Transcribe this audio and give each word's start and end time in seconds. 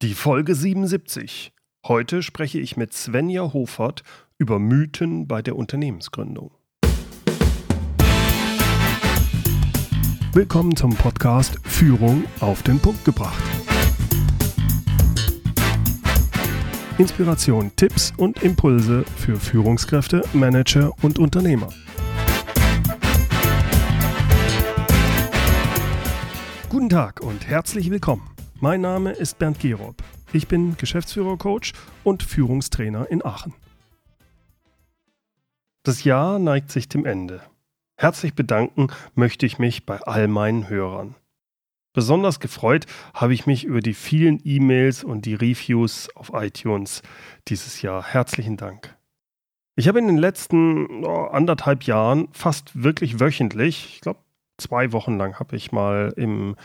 Die 0.00 0.14
Folge 0.14 0.54
77. 0.54 1.52
Heute 1.84 2.22
spreche 2.22 2.60
ich 2.60 2.76
mit 2.76 2.92
Svenja 2.92 3.52
Hofert 3.52 4.04
über 4.38 4.60
Mythen 4.60 5.26
bei 5.26 5.42
der 5.42 5.56
Unternehmensgründung. 5.56 6.52
Willkommen 10.32 10.76
zum 10.76 10.94
Podcast 10.94 11.58
Führung 11.64 12.26
auf 12.38 12.62
den 12.62 12.78
Punkt 12.78 13.04
gebracht. 13.04 13.42
Inspiration, 16.98 17.72
Tipps 17.74 18.12
und 18.16 18.44
Impulse 18.44 19.04
für 19.16 19.36
Führungskräfte, 19.36 20.22
Manager 20.32 20.92
und 21.02 21.18
Unternehmer. 21.18 21.70
Guten 26.68 26.88
Tag 26.88 27.20
und 27.20 27.48
herzlich 27.48 27.90
willkommen. 27.90 28.37
Mein 28.60 28.80
Name 28.80 29.12
ist 29.12 29.38
Bernd 29.38 29.60
Gerob. 29.60 30.02
Ich 30.32 30.48
bin 30.48 30.76
Geschäftsführer-Coach 30.76 31.74
und 32.02 32.24
Führungstrainer 32.24 33.08
in 33.08 33.24
Aachen. 33.24 33.54
Das 35.84 36.02
Jahr 36.02 36.40
neigt 36.40 36.72
sich 36.72 36.88
dem 36.88 37.06
Ende. 37.06 37.40
Herzlich 37.96 38.34
bedanken 38.34 38.88
möchte 39.14 39.46
ich 39.46 39.60
mich 39.60 39.86
bei 39.86 40.00
all 40.00 40.26
meinen 40.26 40.68
Hörern. 40.68 41.14
Besonders 41.92 42.40
gefreut 42.40 42.86
habe 43.14 43.32
ich 43.32 43.46
mich 43.46 43.62
über 43.62 43.80
die 43.80 43.94
vielen 43.94 44.40
E-Mails 44.42 45.04
und 45.04 45.24
die 45.24 45.34
Reviews 45.34 46.08
auf 46.16 46.32
iTunes 46.34 47.02
dieses 47.46 47.80
Jahr. 47.80 48.02
Herzlichen 48.02 48.56
Dank. 48.56 48.96
Ich 49.76 49.86
habe 49.86 50.00
in 50.00 50.08
den 50.08 50.18
letzten 50.18 51.04
oh, 51.04 51.26
anderthalb 51.26 51.84
Jahren 51.84 52.26
fast 52.32 52.82
wirklich 52.82 53.20
wöchentlich, 53.20 53.94
ich 53.94 54.00
glaube 54.00 54.18
zwei 54.58 54.92
Wochen 54.92 55.16
lang 55.16 55.38
habe 55.38 55.56
ich 55.56 55.72
mal 55.72 56.12
im 56.16 56.56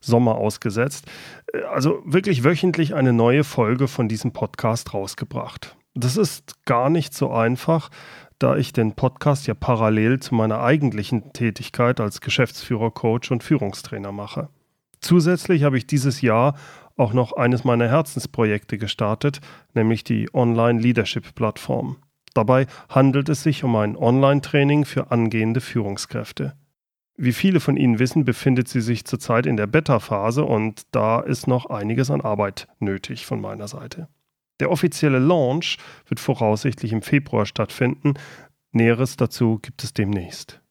Sommer 0.00 0.36
ausgesetzt. 0.36 1.06
Äh, 1.52 1.62
also 1.64 2.02
wirklich 2.04 2.44
wöchentlich 2.44 2.94
eine 2.94 3.12
neue 3.12 3.44
Folge 3.44 3.88
von 3.88 4.08
diesem 4.08 4.32
Podcast 4.32 4.94
rausgebracht. 4.94 5.76
Das 5.94 6.16
ist 6.16 6.64
gar 6.64 6.88
nicht 6.88 7.14
so 7.14 7.30
einfach, 7.32 7.90
da 8.38 8.56
ich 8.56 8.72
den 8.72 8.94
Podcast 8.94 9.46
ja 9.46 9.54
parallel 9.54 10.20
zu 10.20 10.34
meiner 10.34 10.60
eigentlichen 10.60 11.32
Tätigkeit 11.32 12.00
als 12.00 12.20
Geschäftsführer, 12.20 12.90
Coach 12.90 13.30
und 13.30 13.42
Führungstrainer 13.42 14.12
mache. 14.12 14.48
Zusätzlich 15.00 15.64
habe 15.64 15.76
ich 15.76 15.86
dieses 15.86 16.20
Jahr 16.20 16.54
auch 16.96 17.12
noch 17.12 17.32
eines 17.32 17.64
meiner 17.64 17.88
Herzensprojekte 17.88 18.78
gestartet, 18.78 19.40
nämlich 19.74 20.04
die 20.04 20.28
Online 20.34 20.80
Leadership 20.80 21.34
Plattform. 21.34 21.96
Dabei 22.34 22.66
handelt 22.88 23.28
es 23.28 23.42
sich 23.42 23.64
um 23.64 23.74
ein 23.76 23.96
Online-Training 23.96 24.84
für 24.84 25.10
angehende 25.10 25.60
Führungskräfte. 25.60 26.54
Wie 27.22 27.34
viele 27.34 27.60
von 27.60 27.76
Ihnen 27.76 27.98
wissen, 27.98 28.24
befindet 28.24 28.68
sie 28.68 28.80
sich 28.80 29.04
zurzeit 29.04 29.44
in 29.44 29.58
der 29.58 29.66
Beta-Phase 29.66 30.42
und 30.42 30.86
da 30.90 31.20
ist 31.20 31.46
noch 31.46 31.66
einiges 31.66 32.10
an 32.10 32.22
Arbeit 32.22 32.66
nötig 32.78 33.26
von 33.26 33.42
meiner 33.42 33.68
Seite. 33.68 34.08
Der 34.58 34.70
offizielle 34.70 35.18
Launch 35.18 35.76
wird 36.06 36.18
voraussichtlich 36.18 36.94
im 36.94 37.02
Februar 37.02 37.44
stattfinden. 37.44 38.14
Näheres 38.72 39.18
dazu 39.18 39.58
gibt 39.60 39.84
es 39.84 39.92
demnächst. 39.92 40.62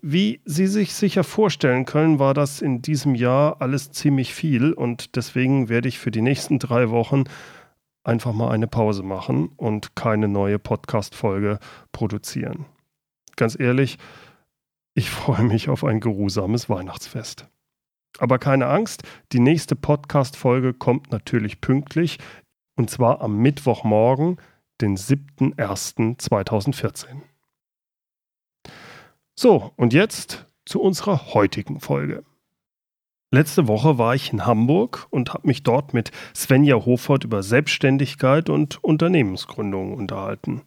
Wie 0.00 0.40
Sie 0.46 0.66
sich 0.66 0.94
sicher 0.94 1.24
vorstellen 1.24 1.84
können, 1.84 2.18
war 2.18 2.32
das 2.32 2.62
in 2.62 2.80
diesem 2.80 3.14
Jahr 3.14 3.60
alles 3.60 3.90
ziemlich 3.90 4.32
viel 4.32 4.72
und 4.72 5.14
deswegen 5.14 5.68
werde 5.68 5.88
ich 5.88 5.98
für 5.98 6.10
die 6.10 6.22
nächsten 6.22 6.58
drei 6.58 6.88
Wochen 6.88 7.24
einfach 8.02 8.32
mal 8.32 8.50
eine 8.50 8.66
Pause 8.66 9.02
machen 9.02 9.50
und 9.58 9.94
keine 9.94 10.26
neue 10.26 10.58
Podcast-Folge 10.58 11.58
produzieren. 11.92 12.64
Ganz 13.36 13.60
ehrlich, 13.60 13.98
ich 14.96 15.10
freue 15.10 15.44
mich 15.44 15.68
auf 15.68 15.84
ein 15.84 16.00
geruhsames 16.00 16.68
Weihnachtsfest. 16.70 17.46
Aber 18.18 18.38
keine 18.38 18.68
Angst, 18.68 19.02
die 19.32 19.40
nächste 19.40 19.76
Podcast-Folge 19.76 20.72
kommt 20.72 21.12
natürlich 21.12 21.60
pünktlich 21.60 22.16
und 22.76 22.88
zwar 22.88 23.20
am 23.20 23.36
Mittwochmorgen, 23.36 24.38
den 24.80 24.96
7.01.2014. 24.96 27.20
So, 29.34 29.74
und 29.76 29.92
jetzt 29.92 30.46
zu 30.64 30.80
unserer 30.80 31.34
heutigen 31.34 31.80
Folge. 31.80 32.24
Letzte 33.30 33.68
Woche 33.68 33.98
war 33.98 34.14
ich 34.14 34.32
in 34.32 34.46
Hamburg 34.46 35.08
und 35.10 35.34
habe 35.34 35.46
mich 35.46 35.62
dort 35.62 35.92
mit 35.92 36.10
Svenja 36.34 36.86
Hofert 36.86 37.24
über 37.24 37.42
Selbstständigkeit 37.42 38.48
und 38.48 38.82
Unternehmensgründung 38.82 39.92
unterhalten. 39.92 40.62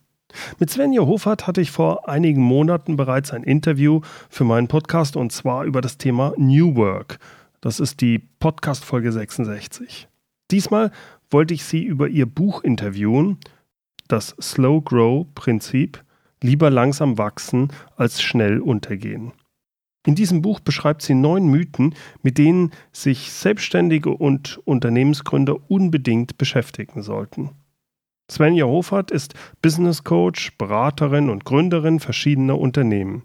Mit 0.59 0.69
Svenja 0.69 1.01
Hofert 1.01 1.47
hatte 1.47 1.61
ich 1.61 1.71
vor 1.71 2.07
einigen 2.07 2.41
Monaten 2.41 2.95
bereits 2.95 3.31
ein 3.31 3.43
Interview 3.43 4.01
für 4.29 4.43
meinen 4.43 4.67
Podcast 4.67 5.15
und 5.15 5.31
zwar 5.31 5.65
über 5.65 5.81
das 5.81 5.97
Thema 5.97 6.33
New 6.37 6.75
Work. 6.75 7.19
Das 7.61 7.79
ist 7.79 8.01
die 8.01 8.19
Podcast-Folge 8.19 9.11
66. 9.11 10.07
Diesmal 10.51 10.91
wollte 11.29 11.53
ich 11.53 11.63
sie 11.63 11.83
über 11.83 12.07
ihr 12.07 12.25
Buch 12.25 12.63
interviewen, 12.63 13.37
das 14.07 14.35
Slow 14.41 14.81
Grow 14.81 15.27
Prinzip, 15.35 16.03
lieber 16.41 16.69
langsam 16.69 17.17
wachsen 17.17 17.69
als 17.95 18.21
schnell 18.21 18.59
untergehen. 18.59 19.33
In 20.05 20.15
diesem 20.15 20.41
Buch 20.41 20.59
beschreibt 20.59 21.01
sie 21.01 21.13
neun 21.13 21.47
Mythen, 21.47 21.93
mit 22.23 22.37
denen 22.37 22.71
sich 22.91 23.31
Selbstständige 23.31 24.11
und 24.11 24.59
Unternehmensgründer 24.65 25.69
unbedingt 25.69 26.37
beschäftigen 26.37 27.03
sollten. 27.03 27.51
Svenja 28.29 28.65
Hofert 28.65 29.11
ist 29.11 29.33
Business 29.61 30.03
Coach, 30.03 30.57
Beraterin 30.57 31.29
und 31.29 31.45
Gründerin 31.45 31.99
verschiedener 31.99 32.59
Unternehmen. 32.59 33.23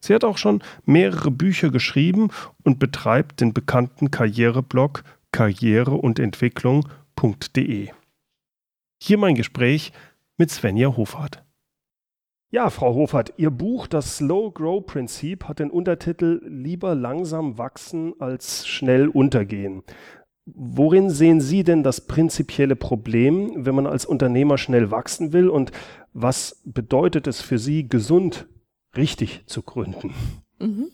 Sie 0.00 0.14
hat 0.14 0.24
auch 0.24 0.38
schon 0.38 0.62
mehrere 0.84 1.30
Bücher 1.30 1.70
geschrieben 1.70 2.28
und 2.62 2.78
betreibt 2.78 3.40
den 3.40 3.52
bekannten 3.52 4.10
Karriereblog 4.10 5.02
karriere 5.32 5.92
und 5.92 6.18
Entwicklung.de. 6.18 7.88
Hier 9.02 9.18
mein 9.18 9.34
Gespräch 9.34 9.92
mit 10.38 10.50
Svenja 10.50 10.96
Hofert. 10.96 11.42
Ja, 12.50 12.70
Frau 12.70 12.94
Hofert, 12.94 13.34
Ihr 13.36 13.50
Buch 13.50 13.86
Das 13.86 14.18
Slow 14.18 14.52
Grow 14.52 14.84
Prinzip 14.86 15.44
hat 15.44 15.58
den 15.58 15.70
Untertitel 15.70 16.40
Lieber 16.46 16.94
langsam 16.94 17.58
wachsen 17.58 18.14
als 18.20 18.66
schnell 18.66 19.08
untergehen. 19.08 19.82
Worin 20.46 21.10
sehen 21.10 21.40
Sie 21.40 21.64
denn 21.64 21.82
das 21.82 22.06
prinzipielle 22.06 22.76
Problem, 22.76 23.66
wenn 23.66 23.74
man 23.74 23.86
als 23.86 24.06
Unternehmer 24.06 24.58
schnell 24.58 24.92
wachsen 24.92 25.32
will? 25.32 25.48
Und 25.48 25.72
was 26.12 26.62
bedeutet 26.64 27.26
es 27.26 27.40
für 27.40 27.58
Sie, 27.58 27.88
gesund 27.88 28.46
richtig 28.96 29.42
zu 29.46 29.62
gründen? 29.62 30.14
Mhm. 30.60 30.88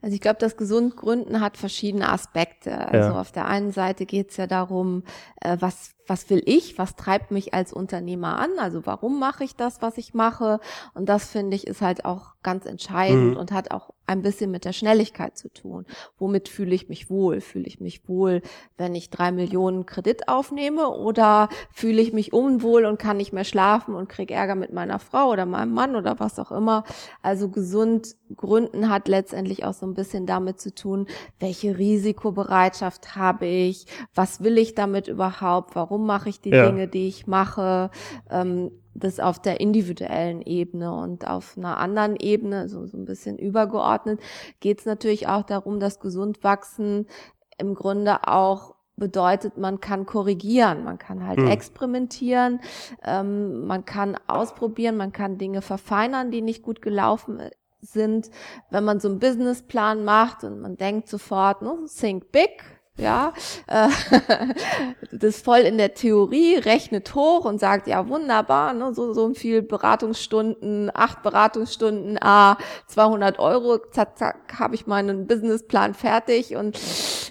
Also 0.00 0.14
ich 0.14 0.20
glaube, 0.20 0.38
das 0.38 0.56
gesund 0.56 0.96
Gründen 0.96 1.40
hat 1.40 1.56
verschiedene 1.56 2.08
Aspekte. 2.08 2.78
Also 2.78 3.10
ja. 3.10 3.20
auf 3.20 3.32
der 3.32 3.46
einen 3.46 3.72
Seite 3.72 4.06
geht 4.06 4.30
es 4.30 4.36
ja 4.36 4.46
darum, 4.46 5.02
äh, 5.40 5.56
was 5.60 5.90
was 6.08 6.30
will 6.30 6.42
ich, 6.44 6.78
was 6.78 6.96
treibt 6.96 7.30
mich 7.30 7.54
als 7.54 7.72
Unternehmer 7.72 8.38
an, 8.38 8.50
also 8.58 8.86
warum 8.86 9.18
mache 9.18 9.44
ich 9.44 9.56
das, 9.56 9.82
was 9.82 9.98
ich 9.98 10.14
mache. 10.14 10.60
Und 10.94 11.08
das 11.08 11.30
finde 11.30 11.56
ich 11.56 11.66
ist 11.66 11.82
halt 11.82 12.04
auch 12.04 12.34
ganz 12.42 12.66
entscheidend 12.66 13.34
mhm. 13.34 13.36
und 13.36 13.52
hat 13.52 13.70
auch 13.70 13.90
ein 14.08 14.22
bisschen 14.22 14.50
mit 14.50 14.64
der 14.64 14.72
Schnelligkeit 14.72 15.36
zu 15.36 15.52
tun. 15.52 15.84
Womit 16.18 16.48
fühle 16.48 16.74
ich 16.74 16.88
mich 16.88 17.10
wohl? 17.10 17.42
Fühle 17.42 17.66
ich 17.66 17.78
mich 17.78 18.08
wohl, 18.08 18.40
wenn 18.78 18.94
ich 18.94 19.10
drei 19.10 19.32
Millionen 19.32 19.84
Kredit 19.84 20.28
aufnehme 20.28 20.88
oder 20.88 21.50
fühle 21.70 22.00
ich 22.00 22.14
mich 22.14 22.32
unwohl 22.32 22.86
und 22.86 22.98
kann 22.98 23.18
nicht 23.18 23.34
mehr 23.34 23.44
schlafen 23.44 23.94
und 23.94 24.08
kriege 24.08 24.32
Ärger 24.32 24.54
mit 24.54 24.72
meiner 24.72 24.98
Frau 24.98 25.30
oder 25.30 25.44
meinem 25.44 25.74
Mann 25.74 25.94
oder 25.94 26.18
was 26.20 26.38
auch 26.38 26.50
immer. 26.50 26.84
Also 27.20 27.50
gesund 27.50 28.16
gründen 28.34 28.88
hat 28.88 29.08
letztendlich 29.08 29.64
auch 29.64 29.74
so 29.74 29.84
ein 29.84 29.94
bisschen 29.94 30.24
damit 30.24 30.58
zu 30.58 30.74
tun, 30.74 31.06
welche 31.38 31.76
Risikobereitschaft 31.76 33.14
habe 33.14 33.44
ich, 33.44 33.86
was 34.14 34.42
will 34.42 34.56
ich 34.56 34.74
damit 34.74 35.08
überhaupt, 35.08 35.76
warum 35.76 35.97
mache 36.06 36.28
ich 36.28 36.40
die 36.40 36.50
ja. 36.50 36.66
Dinge, 36.66 36.88
die 36.88 37.08
ich 37.08 37.26
mache. 37.26 37.90
Ähm, 38.30 38.70
das 38.94 39.20
auf 39.20 39.40
der 39.40 39.60
individuellen 39.60 40.42
Ebene 40.42 40.92
und 40.92 41.26
auf 41.26 41.56
einer 41.56 41.78
anderen 41.78 42.16
Ebene, 42.16 42.68
so, 42.68 42.84
so 42.86 42.96
ein 42.96 43.04
bisschen 43.04 43.38
übergeordnet, 43.38 44.20
geht 44.58 44.80
es 44.80 44.86
natürlich 44.86 45.28
auch 45.28 45.44
darum, 45.44 45.78
dass 45.78 46.00
gesund 46.00 46.42
wachsen 46.42 47.06
im 47.58 47.74
Grunde 47.74 48.26
auch 48.26 48.74
bedeutet, 48.96 49.56
man 49.56 49.80
kann 49.80 50.06
korrigieren, 50.06 50.84
man 50.84 50.98
kann 50.98 51.26
halt 51.26 51.38
hm. 51.38 51.48
experimentieren, 51.48 52.60
ähm, 53.04 53.66
man 53.66 53.84
kann 53.84 54.16
ausprobieren, 54.26 54.96
man 54.96 55.12
kann 55.12 55.38
Dinge 55.38 55.62
verfeinern, 55.62 56.30
die 56.30 56.42
nicht 56.42 56.62
gut 56.62 56.82
gelaufen 56.82 57.38
äh, 57.38 57.50
sind. 57.80 58.30
Wenn 58.70 58.84
man 58.84 58.98
so 58.98 59.08
einen 59.08 59.20
Businessplan 59.20 60.04
macht 60.04 60.42
und 60.42 60.60
man 60.60 60.76
denkt 60.76 61.08
sofort, 61.08 61.62
ne, 61.62 61.76
think 61.96 62.32
big, 62.32 62.77
ja, 62.98 63.32
äh, 63.66 63.88
das 65.12 65.40
voll 65.40 65.60
in 65.60 65.78
der 65.78 65.94
Theorie, 65.94 66.56
rechnet 66.56 67.14
hoch 67.14 67.44
und 67.44 67.60
sagt, 67.60 67.86
ja 67.86 68.08
wunderbar, 68.08 68.74
ne, 68.74 68.92
so, 68.92 69.12
so 69.12 69.32
viel 69.34 69.62
Beratungsstunden, 69.62 70.90
acht 70.92 71.22
Beratungsstunden, 71.22 72.18
a 72.20 72.58
200 72.88 73.38
Euro, 73.38 73.78
zack, 73.90 74.18
zack, 74.18 74.58
habe 74.58 74.74
ich 74.74 74.86
meinen 74.86 75.26
Businessplan 75.26 75.94
fertig 75.94 76.56
und 76.56 76.78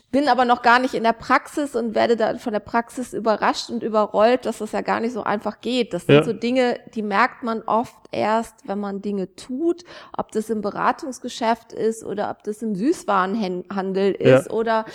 bin 0.09 0.29
aber 0.29 0.45
noch 0.45 0.61
gar 0.61 0.79
nicht 0.79 0.93
in 0.93 1.03
der 1.03 1.13
Praxis 1.13 1.75
und 1.75 1.93
werde 1.93 2.15
dann 2.15 2.39
von 2.39 2.53
der 2.53 2.61
Praxis 2.61 3.13
überrascht 3.13 3.69
und 3.69 3.83
überrollt, 3.83 4.45
dass 4.45 4.59
das 4.59 4.71
ja 4.71 4.81
gar 4.81 5.01
nicht 5.01 5.11
so 5.13 5.23
einfach 5.23 5.59
geht. 5.59 5.93
Das 5.93 6.05
sind 6.05 6.15
ja. 6.15 6.23
so 6.23 6.31
Dinge, 6.31 6.79
die 6.95 7.01
merkt 7.01 7.43
man 7.43 7.61
oft 7.63 7.95
erst, 8.11 8.67
wenn 8.67 8.79
man 8.79 9.01
Dinge 9.01 9.35
tut, 9.35 9.83
ob 10.15 10.31
das 10.31 10.49
im 10.49 10.61
Beratungsgeschäft 10.61 11.73
ist 11.73 12.05
oder 12.05 12.29
ob 12.31 12.43
das 12.43 12.61
im 12.61 12.73
Süßwarenhandel 12.75 14.13
ist 14.13 14.47
ja. 14.47 14.51
oder 14.51 14.85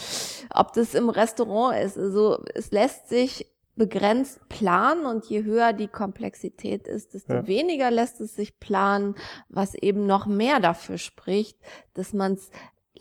ob 0.55 0.73
das 0.73 0.95
im 0.95 1.11
Restaurant 1.11 1.79
ist. 1.79 1.99
Also 1.99 2.43
es 2.55 2.71
lässt 2.71 3.11
sich 3.11 3.47
begrenzt 3.75 4.49
planen 4.49 5.07
und 5.07 5.27
je 5.27 5.45
höher 5.45 5.73
die 5.73 5.89
Komplexität 5.89 6.87
ist, 6.87 7.15
desto 7.15 7.35
ja. 7.35 7.47
weniger 7.47 7.91
lässt 7.91 8.21
es 8.21 8.35
sich 8.35 8.59
planen, 8.61 9.15
was 9.49 9.75
eben 9.75 10.07
noch 10.07 10.27
mehr 10.27 10.61
dafür 10.61 10.99
spricht, 10.99 11.59
dass 11.95 12.13
man 12.13 12.35
es 12.35 12.51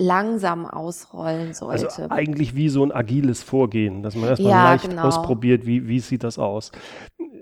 langsam 0.02 0.66
ausrollen 0.66 1.54
sollte. 1.54 1.88
Also 1.88 2.10
eigentlich 2.10 2.56
wie 2.56 2.70
so 2.70 2.84
ein 2.84 2.92
agiles 2.92 3.44
Vorgehen, 3.44 4.02
dass 4.02 4.16
man 4.16 4.30
erstmal 4.30 4.52
ja, 4.52 4.64
leicht 4.72 4.90
genau. 4.90 5.04
ausprobiert, 5.04 5.66
wie, 5.66 5.88
wie 5.88 6.00
sieht 6.00 6.24
das 6.24 6.40
aus. 6.40 6.72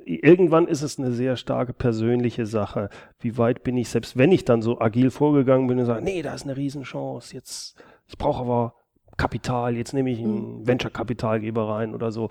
Irgendwann 0.05 0.67
ist 0.67 0.81
es 0.81 0.99
eine 0.99 1.11
sehr 1.11 1.37
starke 1.37 1.71
persönliche 1.71 2.45
Sache. 2.45 2.89
Wie 3.19 3.37
weit 3.37 3.63
bin 3.63 3.77
ich, 3.77 3.89
selbst 3.89 4.17
wenn 4.17 4.31
ich 4.31 4.43
dann 4.43 4.61
so 4.61 4.79
agil 4.79 5.09
vorgegangen 5.09 5.67
bin 5.67 5.79
und 5.79 5.85
sage, 5.85 6.03
nee, 6.03 6.21
da 6.21 6.33
ist 6.33 6.43
eine 6.43 6.57
Riesenchance, 6.57 7.33
jetzt, 7.33 7.75
ich 8.07 8.17
brauche 8.17 8.41
aber 8.41 8.73
Kapital, 9.17 9.75
jetzt 9.75 9.93
nehme 9.93 10.09
ich 10.11 10.19
einen 10.19 10.59
mhm. 10.59 10.67
Venture-Kapitalgeber 10.67 11.69
rein 11.69 11.93
oder 11.93 12.11
so 12.11 12.29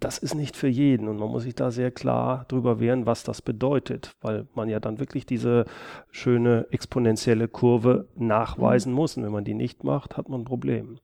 das 0.00 0.18
ist 0.18 0.34
nicht 0.34 0.56
für 0.56 0.68
jeden 0.68 1.08
und 1.08 1.18
man 1.18 1.30
muss 1.30 1.44
sich 1.44 1.54
da 1.54 1.70
sehr 1.70 1.90
klar 1.90 2.44
drüber 2.48 2.80
wehren, 2.80 3.06
was 3.06 3.22
das 3.22 3.42
bedeutet, 3.42 4.14
weil 4.20 4.46
man 4.54 4.68
ja 4.68 4.80
dann 4.80 4.98
wirklich 4.98 5.26
diese 5.26 5.64
schöne 6.10 6.66
exponentielle 6.70 7.48
Kurve 7.48 8.08
nachweisen 8.16 8.92
mhm. 8.92 8.96
muss 8.96 9.16
und 9.16 9.24
wenn 9.24 9.32
man 9.32 9.44
die 9.44 9.54
nicht 9.54 9.84
macht, 9.84 10.16
hat 10.16 10.28
man 10.28 10.42
ein 10.42 10.44
Problem. 10.44 10.98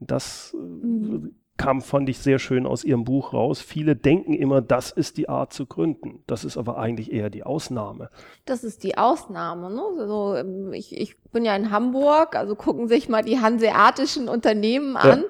Und 0.00 0.10
das 0.10 0.54
mhm 0.54 1.34
kam, 1.56 1.82
fand 1.82 2.08
ich 2.08 2.18
sehr 2.18 2.38
schön 2.38 2.66
aus 2.66 2.82
Ihrem 2.82 3.04
Buch 3.04 3.32
raus. 3.32 3.60
Viele 3.60 3.94
denken 3.94 4.34
immer, 4.34 4.60
das 4.60 4.90
ist 4.90 5.16
die 5.16 5.28
Art 5.28 5.52
zu 5.52 5.66
gründen. 5.66 6.22
Das 6.26 6.44
ist 6.44 6.56
aber 6.56 6.78
eigentlich 6.78 7.12
eher 7.12 7.30
die 7.30 7.44
Ausnahme. 7.44 8.10
Das 8.44 8.64
ist 8.64 8.82
die 8.82 8.98
Ausnahme. 8.98 9.70
Ne? 9.70 9.82
Also 10.00 10.36
ich, 10.72 10.96
ich 10.96 11.16
bin 11.30 11.44
ja 11.44 11.54
in 11.54 11.70
Hamburg, 11.70 12.34
also 12.34 12.56
gucken 12.56 12.88
sich 12.88 13.08
mal 13.08 13.22
die 13.22 13.40
hanseatischen 13.40 14.28
Unternehmen 14.28 14.96
an. 14.96 15.24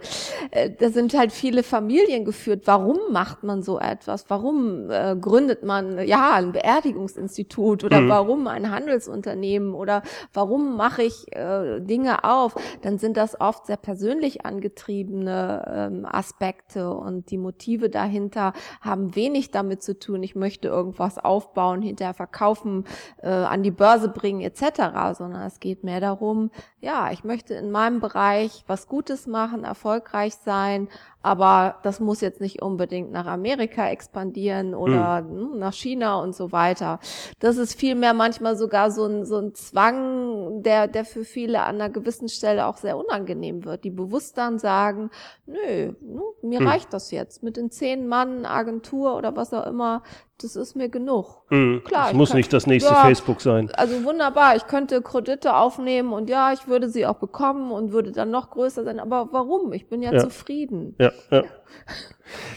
Ja. 0.53 0.61
Äh, 0.61 0.71
da 0.71 0.91
sind 0.91 1.15
halt 1.15 1.31
viele 1.31 1.63
Familien 1.63 2.25
geführt. 2.25 2.63
Warum 2.65 2.99
macht 3.11 3.43
man 3.43 3.63
so 3.63 3.79
etwas? 3.79 4.25
Warum 4.29 4.91
äh, 4.91 5.17
gründet 5.21 5.63
man 5.63 6.07
ja 6.07 6.35
ein 6.35 6.53
Beerdigungsinstitut 6.53 7.85
oder 7.85 8.01
mhm. 8.01 8.09
warum 8.09 8.47
ein 8.47 8.71
Handelsunternehmen 8.71 9.75
oder 9.75 10.03
warum 10.33 10.77
mache 10.77 11.03
ich 11.03 11.35
äh, 11.35 11.81
Dinge 11.81 12.25
auf? 12.25 12.55
Dann 12.83 12.99
sind 12.99 13.17
das 13.17 13.41
oft 13.41 13.67
sehr 13.67 13.77
persönlich 13.77 14.47
angetriebene 14.47 15.91
ähm, 15.93 16.07
Aspekte 16.15 16.91
und 16.91 17.31
die 17.31 17.39
Motive 17.39 17.91
dahinter 17.91 18.53
haben 18.81 19.15
wenig 19.15 19.51
damit 19.51 19.83
zu 19.83 19.99
tun, 19.99 20.23
ich 20.23 20.35
möchte 20.35 20.69
irgendwas 20.69 21.19
aufbauen, 21.19 21.83
hinterher 21.83 22.15
verkaufen, 22.15 22.85
äh, 23.23 23.29
an 23.29 23.63
die 23.63 23.71
Börse 23.71 24.09
bringen 24.09 24.41
etc., 24.41 25.17
sondern 25.17 25.43
es 25.43 25.61
geht 25.61 25.85
mehr 25.85 26.01
darum, 26.01 26.51
ja, 26.81 27.11
ich 27.11 27.25
möchte 27.25 27.55
in 27.55 27.71
meinem 27.71 28.01
Bereich 28.01 28.65
was 28.67 28.89
Gutes 28.89 29.27
machen, 29.27 29.65
erfolgreich 29.65 30.35
sein, 30.35 30.89
aber 31.25 31.77
das 31.83 32.01
muss 32.01 32.21
jetzt 32.21 32.43
nicht 32.43 32.61
unbedingt 32.61 33.11
nach 33.11 33.25
Amerika 33.25 33.89
expandieren 33.89 34.75
oder 34.75 35.23
mhm. 35.23 35.59
nach 35.59 35.73
China 35.73 36.21
und 36.21 36.35
so 36.35 36.53
weiter. 36.53 37.01
Das 37.41 37.57
ist 37.57 37.81
vielmehr 37.81 38.13
manchmal 38.13 38.59
sogar 38.59 38.91
so 38.91 39.07
ein, 39.07 39.25
so 39.25 39.39
ein 39.39 39.55
Zwang, 39.55 40.63
der, 40.63 40.87
der 40.87 41.07
für 41.07 41.25
viele 41.25 41.63
an 41.63 41.77
einer 41.77 41.89
gewissen 41.89 42.29
Stelle 42.29 42.67
auch 42.67 42.77
sehr 42.77 42.99
unangenehm 42.99 43.65
wird, 43.65 43.85
die 43.85 43.91
bewusst 43.91 44.37
dann 44.37 44.59
sagen, 44.59 45.11
nö, 45.47 45.95
mir 46.43 46.61
mhm. 46.61 46.69
reicht 46.69 46.93
das 46.93 47.11
jetzt 47.11 47.43
mit 47.43 47.57
den 47.57 47.71
zehn 47.71 48.07
Mann 48.07 48.45
Agentur 48.45 49.17
oder 49.17 49.35
was 49.35 49.55
auch 49.55 49.67
immer, 49.67 50.03
das 50.39 50.57
ist 50.57 50.75
mir 50.75 50.89
genug. 50.89 51.43
Mhm. 51.51 51.83
Klar, 51.85 52.09
es 52.09 52.15
muss 52.15 52.31
kann, 52.31 52.39
nicht 52.39 52.53
das 52.53 52.67
nächste 52.67 52.93
ja, 52.93 53.03
Facebook 53.03 53.41
sein. 53.41 53.71
Also 53.75 54.05
wunderbar, 54.05 54.57
ich 54.57 54.67
könnte 54.67 55.01
Kredite 55.01 55.55
aufnehmen 55.55 56.13
und 56.13 56.29
ja, 56.29 56.53
ich 56.53 56.67
würde 56.67 56.89
sie 56.89 57.07
auch 57.07 57.19
bekommen 57.19 57.71
und 57.71 57.93
würde 57.93 58.13
dann 58.13 58.31
noch 58.31 58.51
größer 58.51 58.85
sein. 58.85 58.99
Aber 58.99 59.29
warum? 59.33 59.73
Ich 59.73 59.89
bin 59.89 60.03
ja, 60.03 60.13
ja. 60.13 60.19
zufrieden. 60.19 60.97
Ja, 60.99 61.13
ja. 61.31 61.45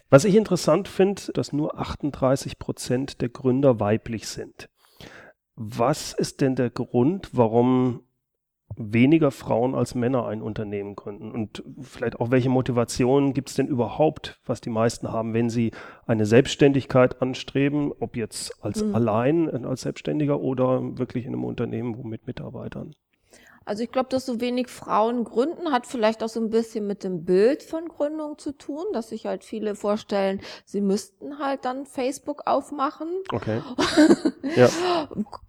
Was 0.10 0.26
ich 0.26 0.36
interessant 0.36 0.88
finde, 0.88 1.22
dass 1.34 1.54
nur 1.54 1.80
38 1.80 2.58
Prozent 2.58 3.22
der 3.22 3.30
Gründer 3.30 3.80
weiblich 3.80 4.28
sind. 4.28 4.70
Was 5.56 6.14
ist 6.14 6.42
denn 6.42 6.56
der 6.56 6.70
Grund, 6.70 7.30
warum 7.34 8.07
weniger 8.78 9.32
Frauen 9.32 9.76
als 9.76 9.96
Männer 9.96 10.28
ein 10.28 10.42
Unternehmen 10.42 10.96
gründen? 10.96 11.32
Und 11.32 11.64
vielleicht 11.82 12.20
auch, 12.20 12.32
welche 12.32 12.50
Motivationen 12.50 13.34
gibt 13.34 13.50
es 13.50 13.56
denn 13.56 13.68
überhaupt, 13.68 14.40
was 14.46 14.62
die 14.62 14.70
meisten 14.70 15.12
haben, 15.12 15.34
wenn 15.34 15.50
sie 15.50 15.72
eine 16.06 16.26
Selbstständigkeit 16.26 17.22
anstreben, 17.22 17.92
ob 18.00 18.16
jetzt 18.16 18.64
als 18.64 18.84
mhm. 18.84 18.96
allein, 18.96 19.48
äh, 19.50 19.66
als 19.66 19.82
Selbstständiger 19.82 20.40
oder 20.40 20.98
wirklich 20.98 21.26
in 21.26 21.34
einem 21.34 21.44
Unternehmen 21.44 22.08
mit 22.08 22.28
Mitarbeitern? 22.28 22.94
Also 23.68 23.84
ich 23.84 23.92
glaube, 23.92 24.10
dass 24.10 24.26
so 24.26 24.40
wenig 24.40 24.70
Frauen 24.70 25.26
gründen, 25.26 25.72
hat 25.72 25.86
vielleicht 25.86 26.24
auch 26.24 26.30
so 26.30 26.40
ein 26.40 26.50
bisschen 26.50 26.88
mit 26.88 27.04
dem 27.04 27.26
Bild 27.26 27.64
von 27.64 27.88
Gründung 27.90 28.38
zu 28.38 28.54
tun, 28.54 28.86
dass 28.94 29.10
sich 29.10 29.26
halt 29.26 29.44
viele 29.44 29.76
vorstellen, 29.76 30.42
sie 30.66 30.80
müssten 30.80 31.40
halt 31.40 31.66
dann 31.66 31.86
Facebook 31.86 32.44
aufmachen. 32.46 33.10
Okay. 33.34 33.62
ja. 34.56 34.70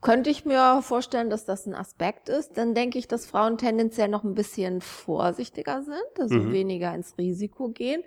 Könnte 0.00 0.30
ich 0.30 0.44
mir 0.44 0.80
vorstellen, 0.82 1.30
dass 1.30 1.44
das 1.44 1.66
ein 1.66 1.74
Aspekt 1.74 2.28
ist. 2.28 2.58
Dann 2.58 2.74
denke 2.74 2.98
ich, 2.98 3.06
dass 3.06 3.26
Frauen 3.26 3.56
tendenziell 3.56 4.08
noch 4.08 4.24
ein 4.24 4.34
bisschen 4.34 4.80
vorsichtiger 4.80 5.82
sind, 5.82 6.20
also 6.20 6.34
mhm. 6.34 6.52
weniger 6.52 6.92
ins 6.94 7.16
Risiko 7.18 7.68
gehen. 7.68 8.02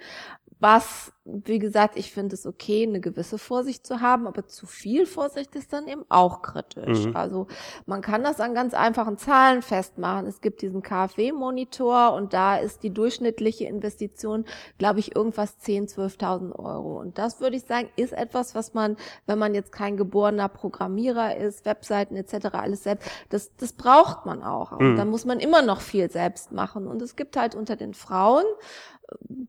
Was, 0.62 1.12
wie 1.26 1.58
gesagt, 1.58 1.98
ich 1.98 2.12
finde 2.12 2.36
es 2.36 2.46
okay, 2.46 2.84
eine 2.84 3.00
gewisse 3.00 3.40
Vorsicht 3.40 3.84
zu 3.84 4.00
haben, 4.00 4.28
aber 4.28 4.46
zu 4.46 4.68
viel 4.68 5.08
Vorsicht 5.08 5.56
ist 5.56 5.74
dann 5.74 5.88
eben 5.88 6.06
auch 6.08 6.44
kritisch. 6.44 7.08
Mhm. 7.08 7.16
Also 7.16 7.48
man 7.88 8.04
kann 8.04 8.24
das 8.24 8.40
an 8.40 8.54
ganz 8.54 8.76
einfachen 8.76 9.18
Zahlen 9.18 9.64
festmachen. 9.64 10.28
Es 10.28 10.40
gibt 10.40 10.62
diesen 10.62 10.84
KfW-Monitor 10.84 12.14
und 12.14 12.34
da 12.34 12.58
ist 12.58 12.84
die 12.84 12.92
durchschnittliche 12.94 13.66
Investition, 13.66 14.46
glaube 14.78 15.00
ich, 15.00 15.16
irgendwas 15.16 15.58
10, 15.58 15.88
12.000 15.88 16.54
Euro. 16.60 17.00
Und 17.00 17.18
das 17.18 17.42
würde 17.42 17.56
ich 17.56 17.64
sagen, 17.64 17.90
ist 17.96 18.14
etwas, 18.14 18.54
was 18.54 18.76
man, 18.76 18.98
wenn 19.26 19.40
man 19.40 19.56
jetzt 19.56 19.72
kein 19.72 19.98
geborener 19.98 20.48
Programmierer 20.48 21.38
ist, 21.38 21.66
Webseiten 21.66 22.16
etc., 22.16 22.50
alles 22.52 22.84
selbst, 22.84 23.10
das, 23.30 23.56
das 23.56 23.74
braucht 23.74 24.28
man 24.28 24.44
auch. 24.44 24.74
Und 24.74 24.92
mhm. 24.92 24.98
da 24.98 25.06
muss 25.06 25.26
man 25.26 25.40
immer 25.40 25.64
noch 25.64 25.82
viel 25.82 26.12
selbst 26.12 26.52
machen. 26.52 26.86
Und 26.86 27.02
es 27.02 27.16
gibt 27.16 27.36
halt 27.36 27.56
unter 27.56 27.76
den 27.76 27.96
Frauen 27.96 28.46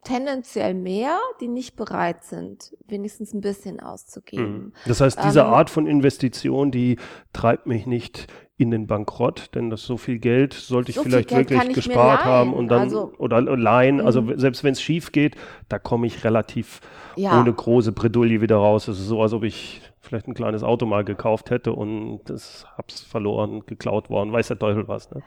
tendenziell 0.04 0.74
mehr, 0.74 1.18
die 1.40 1.48
nicht 1.48 1.76
bereit 1.76 2.24
sind, 2.24 2.74
wenigstens 2.86 3.32
ein 3.32 3.40
bisschen 3.40 3.80
auszugeben. 3.80 4.52
Mhm. 4.52 4.72
Das 4.86 5.00
heißt, 5.00 5.22
diese 5.24 5.40
ähm, 5.40 5.46
Art 5.46 5.70
von 5.70 5.86
Investition, 5.86 6.70
die 6.70 6.98
treibt 7.32 7.66
mich 7.66 7.86
nicht 7.86 8.26
in 8.56 8.70
den 8.70 8.86
Bankrott, 8.86 9.50
denn 9.54 9.70
das 9.70 9.82
so 9.82 9.96
viel 9.96 10.18
Geld 10.18 10.54
sollte 10.54 10.90
ich 10.90 10.96
so 10.96 11.02
vielleicht 11.02 11.34
wirklich 11.34 11.62
ich 11.62 11.74
gespart 11.74 12.24
haben 12.24 12.52
und 12.52 12.68
dann 12.68 12.82
also, 12.82 13.12
oder 13.18 13.40
leihen. 13.40 14.00
Also 14.00 14.22
mhm. 14.22 14.38
selbst 14.38 14.62
wenn 14.62 14.72
es 14.72 14.82
schief 14.82 15.10
geht, 15.12 15.36
da 15.68 15.78
komme 15.78 16.06
ich 16.06 16.24
relativ 16.24 16.80
ja. 17.16 17.40
ohne 17.40 17.52
große 17.52 17.92
Bredouille 17.92 18.40
wieder 18.40 18.56
raus. 18.56 18.88
Es 18.88 19.00
ist 19.00 19.06
so, 19.06 19.22
als 19.22 19.32
ob 19.32 19.42
ich 19.42 19.82
vielleicht 20.00 20.28
ein 20.28 20.34
kleines 20.34 20.62
Auto 20.62 20.86
mal 20.86 21.04
gekauft 21.04 21.50
hätte 21.50 21.72
und 21.72 22.20
das 22.26 22.66
hab's 22.76 23.00
verloren, 23.00 23.64
geklaut 23.66 24.10
worden, 24.10 24.32
weiß 24.32 24.48
der 24.48 24.58
Teufel 24.58 24.86
was. 24.86 25.10
Ne? 25.10 25.22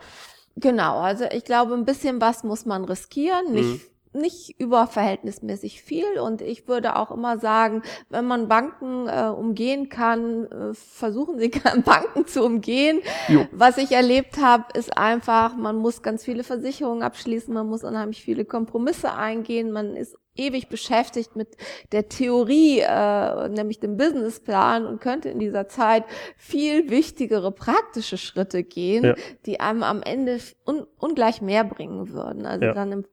Genau, 0.57 0.99
also 0.99 1.25
ich 1.31 1.43
glaube, 1.43 1.73
ein 1.73 1.85
bisschen 1.85 2.21
was 2.21 2.43
muss 2.43 2.65
man 2.65 2.85
riskieren, 2.85 3.51
nicht 3.51 3.65
mhm 3.65 3.94
nicht 4.15 4.59
überverhältnismäßig 4.59 5.81
viel 5.81 6.19
und 6.19 6.41
ich 6.41 6.67
würde 6.67 6.95
auch 6.95 7.11
immer 7.11 7.37
sagen, 7.37 7.83
wenn 8.09 8.25
man 8.25 8.47
Banken 8.47 9.07
äh, 9.07 9.27
umgehen 9.27 9.89
kann, 9.89 10.45
äh, 10.45 10.73
versuchen 10.73 11.37
Sie 11.39 11.49
Banken 11.85 12.25
zu 12.25 12.43
umgehen. 12.43 13.01
Jo. 13.27 13.45
Was 13.51 13.77
ich 13.77 13.91
erlebt 13.91 14.37
habe, 14.41 14.65
ist 14.77 14.97
einfach, 14.97 15.55
man 15.55 15.75
muss 15.75 16.01
ganz 16.01 16.23
viele 16.23 16.43
Versicherungen 16.43 17.03
abschließen, 17.03 17.53
man 17.53 17.67
muss 17.67 17.83
unheimlich 17.83 18.21
viele 18.21 18.45
Kompromisse 18.45 19.13
eingehen, 19.13 19.71
man 19.71 19.95
ist 19.95 20.17
ewig 20.35 20.69
beschäftigt 20.69 21.35
mit 21.35 21.55
der 21.91 22.09
Theorie, 22.09 22.79
äh, 22.79 23.49
nämlich 23.49 23.79
dem 23.79 23.97
Businessplan 23.97 24.85
und 24.85 24.99
könnte 25.01 25.29
in 25.29 25.39
dieser 25.39 25.67
Zeit 25.67 26.03
viel 26.37 26.89
wichtigere 26.89 27.51
praktische 27.51 28.17
Schritte 28.17 28.63
gehen, 28.63 29.03
ja. 29.03 29.15
die 29.45 29.59
einem 29.59 29.83
am 29.83 30.01
Ende 30.01 30.39
un 30.65 30.85
ungleich 30.99 31.41
mehr 31.41 31.63
bringen 31.63 32.09
würden. 32.09 32.45
Also 32.45 32.65
ja. 32.65 32.73
dann 32.73 32.91
im 32.91 33.05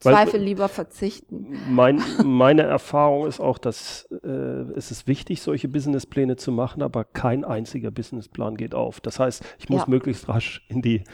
Zweifel 0.00 0.40
lieber 0.40 0.68
verzichten. 0.68 1.58
Mein, 1.68 2.02
meine 2.24 2.62
Erfahrung 2.62 3.26
ist 3.26 3.40
auch, 3.40 3.58
dass 3.58 4.08
äh, 4.22 4.28
es 4.28 4.90
ist 4.90 5.06
wichtig, 5.06 5.42
solche 5.42 5.68
Businesspläne 5.68 6.36
zu 6.36 6.52
machen, 6.52 6.82
aber 6.82 7.04
kein 7.04 7.44
einziger 7.44 7.90
Businessplan 7.90 8.56
geht 8.56 8.74
auf. 8.74 9.00
Das 9.00 9.18
heißt, 9.18 9.44
ich 9.58 9.68
muss 9.68 9.82
ja. 9.82 9.86
möglichst 9.88 10.28
rasch 10.28 10.64
in 10.68 10.82
die 10.82 11.04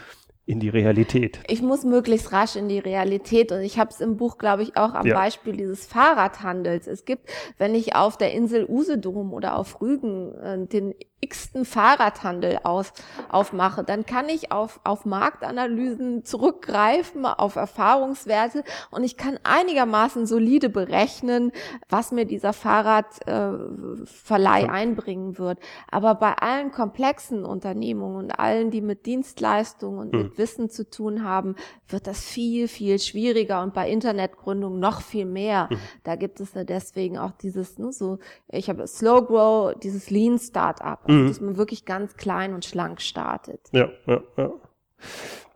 in 0.46 0.60
die 0.60 0.68
Realität. 0.68 1.40
Ich 1.48 1.62
muss 1.62 1.84
möglichst 1.84 2.32
rasch 2.32 2.56
in 2.56 2.68
die 2.68 2.78
Realität 2.78 3.50
und 3.50 3.60
ich 3.60 3.78
habe 3.78 3.90
es 3.90 4.00
im 4.00 4.18
Buch, 4.18 4.36
glaube 4.36 4.62
ich, 4.62 4.76
auch 4.76 4.92
am 4.92 5.06
ja. 5.06 5.14
Beispiel 5.14 5.56
dieses 5.56 5.86
Fahrradhandels. 5.86 6.86
Es 6.86 7.06
gibt, 7.06 7.30
wenn 7.56 7.74
ich 7.74 7.96
auf 7.96 8.18
der 8.18 8.32
Insel 8.32 8.66
Usedom 8.68 9.32
oder 9.32 9.56
auf 9.56 9.80
Rügen 9.80 10.34
äh, 10.34 10.66
den 10.66 10.94
x-ten 11.24 11.64
Fahrradhandel 11.64 12.60
aus, 12.62 12.92
aufmache, 13.28 13.82
dann 13.84 14.06
kann 14.06 14.28
ich 14.28 14.52
auf, 14.52 14.80
auf 14.84 15.04
Marktanalysen 15.04 16.24
zurückgreifen, 16.24 17.26
auf 17.26 17.56
Erfahrungswerte 17.56 18.62
und 18.90 19.04
ich 19.04 19.16
kann 19.16 19.38
einigermaßen 19.42 20.26
solide 20.26 20.68
berechnen, 20.68 21.52
was 21.88 22.12
mir 22.12 22.26
dieser 22.26 22.52
Fahrradverleih 22.52 24.64
äh, 24.64 24.68
einbringen 24.68 25.38
wird. 25.38 25.58
Aber 25.90 26.14
bei 26.14 26.34
allen 26.34 26.70
komplexen 26.70 27.44
Unternehmungen 27.44 28.16
und 28.16 28.38
allen, 28.38 28.70
die 28.70 28.80
mit 28.80 29.06
Dienstleistungen 29.06 29.98
und 29.98 30.12
mhm. 30.12 30.18
mit 30.18 30.38
Wissen 30.38 30.70
zu 30.70 30.88
tun 30.88 31.24
haben, 31.24 31.56
wird 31.88 32.06
das 32.06 32.24
viel, 32.24 32.68
viel 32.68 32.98
schwieriger 32.98 33.62
und 33.62 33.74
bei 33.74 33.90
Internetgründung 33.90 34.78
noch 34.78 35.00
viel 35.00 35.24
mehr. 35.24 35.68
Mhm. 35.70 35.78
Da 36.02 36.16
gibt 36.16 36.40
es 36.40 36.54
ja 36.54 36.64
deswegen 36.64 37.18
auch 37.18 37.32
dieses, 37.32 37.78
ne, 37.78 37.92
so, 37.92 38.18
ich 38.48 38.68
habe 38.68 38.86
Slow 38.86 39.26
Grow, 39.26 39.74
dieses 39.74 40.10
Lean 40.10 40.38
Startup, 40.38 40.98
mhm. 41.14 41.28
dass 41.28 41.40
man 41.40 41.56
wirklich 41.56 41.84
ganz 41.84 42.16
klein 42.16 42.54
und 42.54 42.64
schlank 42.64 43.00
startet. 43.00 43.60
Ja, 43.72 43.88
ja, 44.06 44.20
ja. 44.36 44.52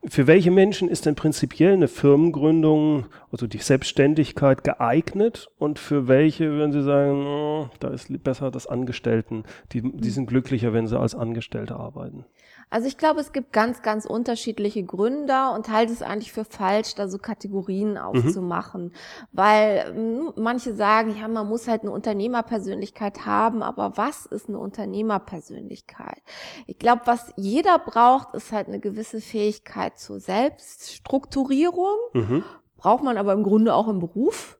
Für 0.07 0.29
welche 0.29 0.53
Menschen 0.53 0.89
ist 0.89 1.07
denn 1.07 1.17
prinzipiell 1.17 1.73
eine 1.73 1.89
Firmengründung, 1.89 3.07
also 3.33 3.49
die 3.49 3.59
Selbstständigkeit 3.59 4.63
geeignet 4.63 5.49
und 5.59 5.81
für 5.81 6.07
welche 6.07 6.51
würden 6.53 6.73
Sie 6.73 6.85
sagen, 6.85 7.27
oh, 7.27 7.69
da 7.81 7.89
ist 7.89 8.23
besser 8.23 8.53
das 8.53 8.69
Angestellten, 8.69 9.43
die, 9.73 9.83
die 9.83 10.11
sind 10.11 10.27
glücklicher, 10.27 10.73
wenn 10.73 10.87
sie 10.87 10.99
als 10.99 11.17
Angestellte 11.17 11.75
arbeiten? 11.77 12.25
Also 12.71 12.87
ich 12.87 12.99
glaube, 12.99 13.21
es 13.21 13.33
gibt 13.33 13.53
ganz, 13.53 13.83
ganz 13.83 14.05
unterschiedliche 14.05 14.83
Gründer 14.85 15.55
und 15.55 15.69
halte 15.71 15.93
es 15.93 16.03
eigentlich 16.03 16.33
für 16.33 16.45
falsch, 16.45 16.95
da 16.95 17.09
so 17.09 17.19
Kategorien 17.19 17.93
mhm. 17.93 17.99
aufzumachen. 17.99 18.85
Mhm. 18.85 18.93
Weil 19.33 19.95
hm, 19.95 20.33
manche 20.37 20.75
sagen, 20.75 21.17
ja, 21.19 21.29
man 21.29 21.49
muss 21.49 21.67
halt 21.69 21.83
eine 21.83 21.93
Unternehmerpersönlichkeit 21.93 23.25
haben, 23.25 23.63
aber 23.63 23.97
was 23.97 24.27
ist 24.27 24.49
eine 24.49 24.59
Unternehmerpersönlichkeit? 24.59 26.23
Ich 26.67 26.79
glaube, 26.79 27.03
was 27.07 27.33
jeder 27.37 27.79
braucht, 27.79 28.35
ist 28.35 28.53
halt 28.53 28.69
eine 28.69 28.81
gewisse 28.81 29.21
Fähigkeit 29.21 29.99
zur 29.99 30.21
Selbststrukturierung. 30.21 31.97
Mhm. 32.13 32.45
Braucht 32.77 33.03
man 33.03 33.17
aber 33.17 33.33
im 33.33 33.43
Grunde 33.43 33.75
auch 33.75 33.89
im 33.89 33.99
Beruf. 33.99 34.59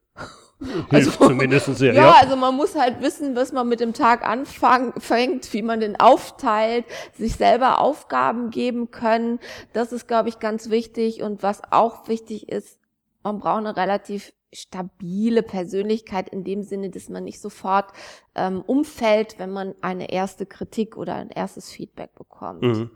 Also, 0.91 1.11
zumindest 1.27 1.73
sehr, 1.77 1.93
ja, 1.93 2.03
ja, 2.03 2.15
also 2.21 2.35
man 2.35 2.55
muss 2.55 2.75
halt 2.75 3.01
wissen, 3.01 3.35
was 3.35 3.51
man 3.51 3.67
mit 3.67 3.79
dem 3.79 3.93
Tag 3.93 4.27
anfängt, 4.27 5.53
wie 5.53 5.61
man 5.61 5.79
den 5.79 5.99
aufteilt, 5.99 6.85
sich 7.17 7.35
selber 7.35 7.79
Aufgaben 7.79 8.49
geben 8.49 8.91
können. 8.91 9.39
Das 9.73 9.93
ist, 9.93 10.07
glaube 10.07 10.29
ich, 10.29 10.39
ganz 10.39 10.69
wichtig. 10.69 11.21
Und 11.21 11.43
was 11.43 11.61
auch 11.71 12.07
wichtig 12.07 12.49
ist, 12.49 12.79
man 13.23 13.39
braucht 13.39 13.59
eine 13.59 13.77
relativ 13.77 14.33
stabile 14.51 15.43
Persönlichkeit 15.43 16.29
in 16.29 16.43
dem 16.43 16.63
Sinne, 16.63 16.89
dass 16.89 17.09
man 17.09 17.23
nicht 17.23 17.39
sofort 17.39 17.91
ähm, 18.35 18.61
umfällt, 18.61 19.37
wenn 19.37 19.51
man 19.51 19.75
eine 19.81 20.11
erste 20.11 20.45
Kritik 20.45 20.97
oder 20.97 21.15
ein 21.15 21.29
erstes 21.29 21.71
Feedback 21.71 22.15
bekommt. 22.15 22.63
Mhm. 22.63 22.91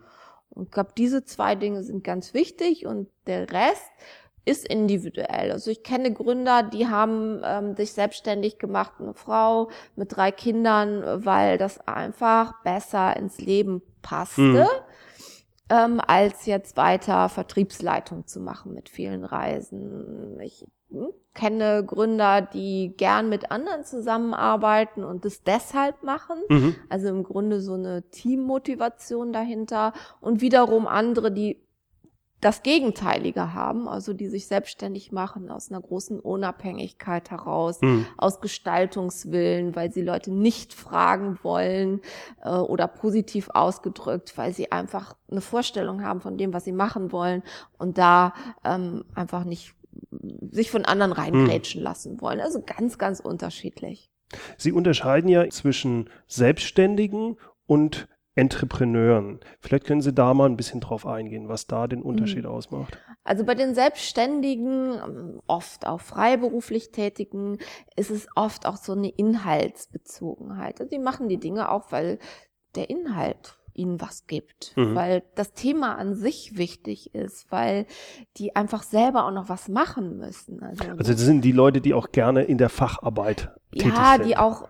Und 0.50 0.66
ich 0.66 0.70
glaube, 0.70 0.90
diese 0.96 1.24
zwei 1.24 1.54
Dinge 1.54 1.82
sind 1.82 2.04
ganz 2.04 2.34
wichtig 2.34 2.86
und 2.86 3.08
der 3.26 3.50
Rest 3.50 3.90
ist 4.44 4.66
individuell. 4.66 5.52
Also 5.52 5.70
ich 5.70 5.82
kenne 5.82 6.12
Gründer, 6.12 6.62
die 6.62 6.86
haben 6.86 7.40
ähm, 7.44 7.76
sich 7.76 7.92
selbstständig 7.92 8.58
gemacht, 8.58 8.92
eine 8.98 9.14
Frau 9.14 9.70
mit 9.96 10.16
drei 10.16 10.30
Kindern, 10.32 11.24
weil 11.24 11.58
das 11.58 11.86
einfach 11.86 12.62
besser 12.62 13.16
ins 13.16 13.38
Leben 13.38 13.82
passte, 14.02 14.42
mhm. 14.42 14.66
ähm, 15.70 16.00
als 16.06 16.46
jetzt 16.46 16.76
weiter 16.76 17.28
Vertriebsleitung 17.28 18.26
zu 18.26 18.40
machen 18.40 18.74
mit 18.74 18.88
vielen 18.88 19.24
Reisen. 19.24 20.38
Ich 20.40 20.66
hm, 20.90 21.08
kenne 21.32 21.82
Gründer, 21.84 22.42
die 22.42 22.94
gern 22.96 23.30
mit 23.30 23.50
anderen 23.50 23.84
zusammenarbeiten 23.84 25.04
und 25.04 25.24
das 25.24 25.42
deshalb 25.42 26.02
machen. 26.02 26.36
Mhm. 26.48 26.76
Also 26.90 27.08
im 27.08 27.24
Grunde 27.24 27.60
so 27.60 27.74
eine 27.74 28.02
Teammotivation 28.10 29.32
dahinter. 29.32 29.94
Und 30.20 30.42
wiederum 30.42 30.86
andere, 30.86 31.32
die 31.32 31.63
das 32.40 32.62
Gegenteilige 32.62 33.54
haben, 33.54 33.88
also 33.88 34.12
die 34.12 34.28
sich 34.28 34.46
selbstständig 34.46 35.12
machen 35.12 35.50
aus 35.50 35.70
einer 35.70 35.80
großen 35.80 36.20
Unabhängigkeit 36.20 37.30
heraus, 37.30 37.80
mhm. 37.80 38.06
aus 38.18 38.40
Gestaltungswillen, 38.40 39.74
weil 39.74 39.90
sie 39.92 40.02
Leute 40.02 40.30
nicht 40.30 40.74
fragen 40.74 41.38
wollen 41.42 42.00
äh, 42.42 42.50
oder 42.50 42.86
positiv 42.86 43.48
ausgedrückt, 43.54 44.36
weil 44.36 44.52
sie 44.52 44.70
einfach 44.72 45.16
eine 45.30 45.40
Vorstellung 45.40 46.02
haben 46.02 46.20
von 46.20 46.36
dem, 46.36 46.52
was 46.52 46.64
sie 46.64 46.72
machen 46.72 47.12
wollen 47.12 47.42
und 47.78 47.96
da 47.96 48.34
ähm, 48.64 49.04
einfach 49.14 49.44
nicht 49.44 49.74
sich 50.50 50.70
von 50.70 50.84
anderen 50.84 51.12
reingrätschen 51.12 51.80
mhm. 51.80 51.84
lassen 51.84 52.20
wollen. 52.20 52.40
Also 52.40 52.62
ganz, 52.62 52.98
ganz 52.98 53.20
unterschiedlich. 53.20 54.10
Sie 54.56 54.72
unterscheiden 54.72 55.28
ja 55.28 55.48
zwischen 55.50 56.10
Selbstständigen 56.26 57.36
und 57.66 58.08
Entrepreneuren. 58.36 59.40
Vielleicht 59.60 59.84
können 59.84 60.00
Sie 60.00 60.12
da 60.12 60.34
mal 60.34 60.46
ein 60.46 60.56
bisschen 60.56 60.80
drauf 60.80 61.06
eingehen, 61.06 61.48
was 61.48 61.66
da 61.66 61.86
den 61.86 62.02
Unterschied 62.02 62.44
mhm. 62.44 62.50
ausmacht. 62.50 62.98
Also 63.22 63.44
bei 63.44 63.54
den 63.54 63.74
Selbstständigen, 63.74 65.40
oft 65.46 65.86
auch 65.86 66.00
freiberuflich 66.00 66.90
Tätigen, 66.90 67.58
ist 67.96 68.10
es 68.10 68.26
oft 68.34 68.66
auch 68.66 68.76
so 68.76 68.92
eine 68.92 69.08
Inhaltsbezogenheit. 69.08 70.80
Also 70.80 70.90
die 70.90 70.98
machen 70.98 71.28
die 71.28 71.38
Dinge 71.38 71.70
auch, 71.70 71.92
weil 71.92 72.18
der 72.74 72.90
Inhalt 72.90 73.58
ihnen 73.74 74.00
was 74.00 74.26
gibt, 74.26 74.72
mhm. 74.76 74.94
weil 74.94 75.22
das 75.34 75.52
Thema 75.52 75.96
an 75.96 76.14
sich 76.14 76.56
wichtig 76.56 77.14
ist, 77.14 77.50
weil 77.50 77.86
die 78.36 78.56
einfach 78.56 78.82
selber 78.82 79.26
auch 79.26 79.32
noch 79.32 79.48
was 79.48 79.68
machen 79.68 80.18
müssen. 80.18 80.62
Also, 80.62 80.84
also 80.90 81.12
das 81.12 81.20
sind 81.20 81.42
die 81.42 81.52
Leute, 81.52 81.80
die 81.80 81.94
auch 81.94 82.12
gerne 82.12 82.44
in 82.44 82.58
der 82.58 82.68
Facharbeit 82.68 83.52
tätig 83.72 83.92
ja, 83.92 84.12
sind. 84.12 84.20
Ja, 84.20 84.26
die 84.26 84.36
auch 84.36 84.68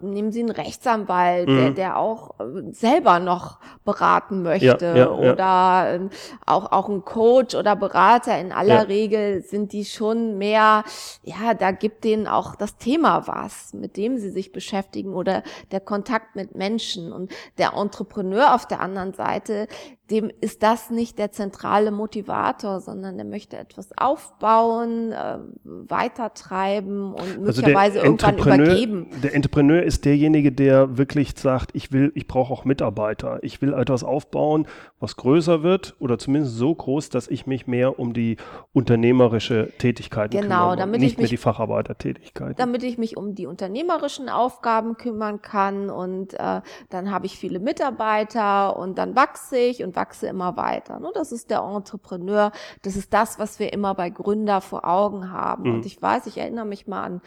nehmen 0.00 0.32
Sie 0.32 0.40
einen 0.40 0.50
Rechtsanwalt, 0.50 1.48
mhm. 1.48 1.56
der, 1.56 1.70
der 1.70 1.96
auch 1.98 2.38
äh, 2.40 2.72
selber 2.72 3.20
noch 3.20 3.58
beraten 3.84 4.42
möchte 4.42 4.86
ja, 4.86 4.96
ja, 4.96 5.10
oder 5.10 5.36
ja. 5.36 5.94
Ähm, 5.94 6.10
auch, 6.46 6.72
auch 6.72 6.88
ein 6.88 7.04
Coach 7.04 7.54
oder 7.54 7.76
Berater. 7.76 8.38
In 8.38 8.52
aller 8.52 8.88
Regel 8.88 9.42
sind 9.42 9.72
die 9.72 9.84
schon 9.84 10.38
mehr, 10.38 10.84
ja, 11.22 11.54
da 11.54 11.70
gibt 11.70 12.04
denen 12.04 12.26
auch 12.26 12.54
das 12.56 12.76
Thema 12.76 13.26
was, 13.26 13.72
mit 13.74 13.96
dem 13.96 14.18
sie 14.18 14.30
sich 14.30 14.52
beschäftigen 14.52 15.14
oder 15.14 15.42
der 15.70 15.80
Kontakt 15.80 16.36
mit 16.36 16.54
Menschen. 16.54 17.12
Und 17.12 17.32
der 17.58 17.74
Entrepreneur 17.74 18.54
auf 18.54 18.66
der 18.66 18.80
anderen 18.80 19.14
Seite, 19.14 19.68
dem 20.10 20.30
ist 20.40 20.62
das 20.62 20.90
nicht 20.90 21.18
der 21.18 21.32
zentrale 21.32 21.90
Motivator, 21.90 22.80
sondern 22.80 23.16
der 23.16 23.26
möchte 23.26 23.58
etwas 23.58 23.90
aufbauen, 23.96 25.12
äh, 25.12 25.38
weitertreiben 25.64 27.12
und 27.12 27.40
möglicherweise 27.40 28.00
also 28.00 28.12
irgendwann 28.12 28.60
übergeben. 28.60 29.10
Der 29.22 29.34
Entrepreneur 29.34 29.82
ist 29.82 30.06
derjenige, 30.06 30.50
der 30.50 30.96
wirklich 30.96 31.34
sagt, 31.36 31.70
ich 31.74 31.92
will, 31.92 32.10
ich 32.14 32.26
brauche 32.26 32.52
auch 32.52 32.64
Mitarbeiter. 32.64 33.38
Ich 33.42 33.60
will 33.60 33.74
etwas 33.74 34.02
aufbauen, 34.02 34.66
was 34.98 35.16
größer 35.16 35.62
wird 35.62 35.94
oder 35.98 36.18
zumindest 36.18 36.56
so 36.56 36.74
groß, 36.74 37.10
dass 37.10 37.28
ich 37.28 37.46
mich 37.46 37.66
mehr 37.66 37.98
um 37.98 38.14
die 38.14 38.38
unternehmerische 38.72 39.72
Tätigkeit 39.78 40.30
genau, 40.30 40.70
kümmere, 40.70 40.76
damit 40.76 41.00
nicht 41.00 41.12
ich 41.12 41.18
mich, 41.18 41.24
mehr 41.24 41.30
die 41.30 41.36
Facharbeitertätigkeit. 41.36 42.58
Damit 42.58 42.82
ich 42.82 42.96
mich 42.96 43.18
um 43.18 43.34
die 43.34 43.46
unternehmerischen 43.46 44.30
Aufgaben 44.30 44.96
kümmern 44.96 45.42
kann 45.42 45.90
und 45.90 46.32
äh, 46.34 46.62
dann 46.88 47.10
habe 47.10 47.26
ich 47.26 47.38
viele 47.38 47.60
Mitarbeiter 47.60 48.78
und 48.78 48.96
dann 48.96 49.14
wachse 49.14 49.58
ich 49.58 49.84
und 49.84 49.97
wachse 49.98 50.28
immer 50.28 50.56
weiter. 50.56 51.00
Ne? 51.00 51.10
Das 51.12 51.32
ist 51.32 51.50
der 51.50 51.60
Entrepreneur. 51.60 52.52
Das 52.82 52.94
ist 52.94 53.12
das, 53.12 53.38
was 53.40 53.58
wir 53.58 53.72
immer 53.72 53.94
bei 53.94 54.10
Gründer 54.10 54.60
vor 54.60 54.84
Augen 54.84 55.32
haben. 55.32 55.64
Mhm. 55.64 55.74
Und 55.74 55.86
ich 55.86 56.00
weiß, 56.00 56.26
ich 56.26 56.38
erinnere 56.38 56.66
mich 56.66 56.86
mal 56.86 57.02
an 57.02 57.20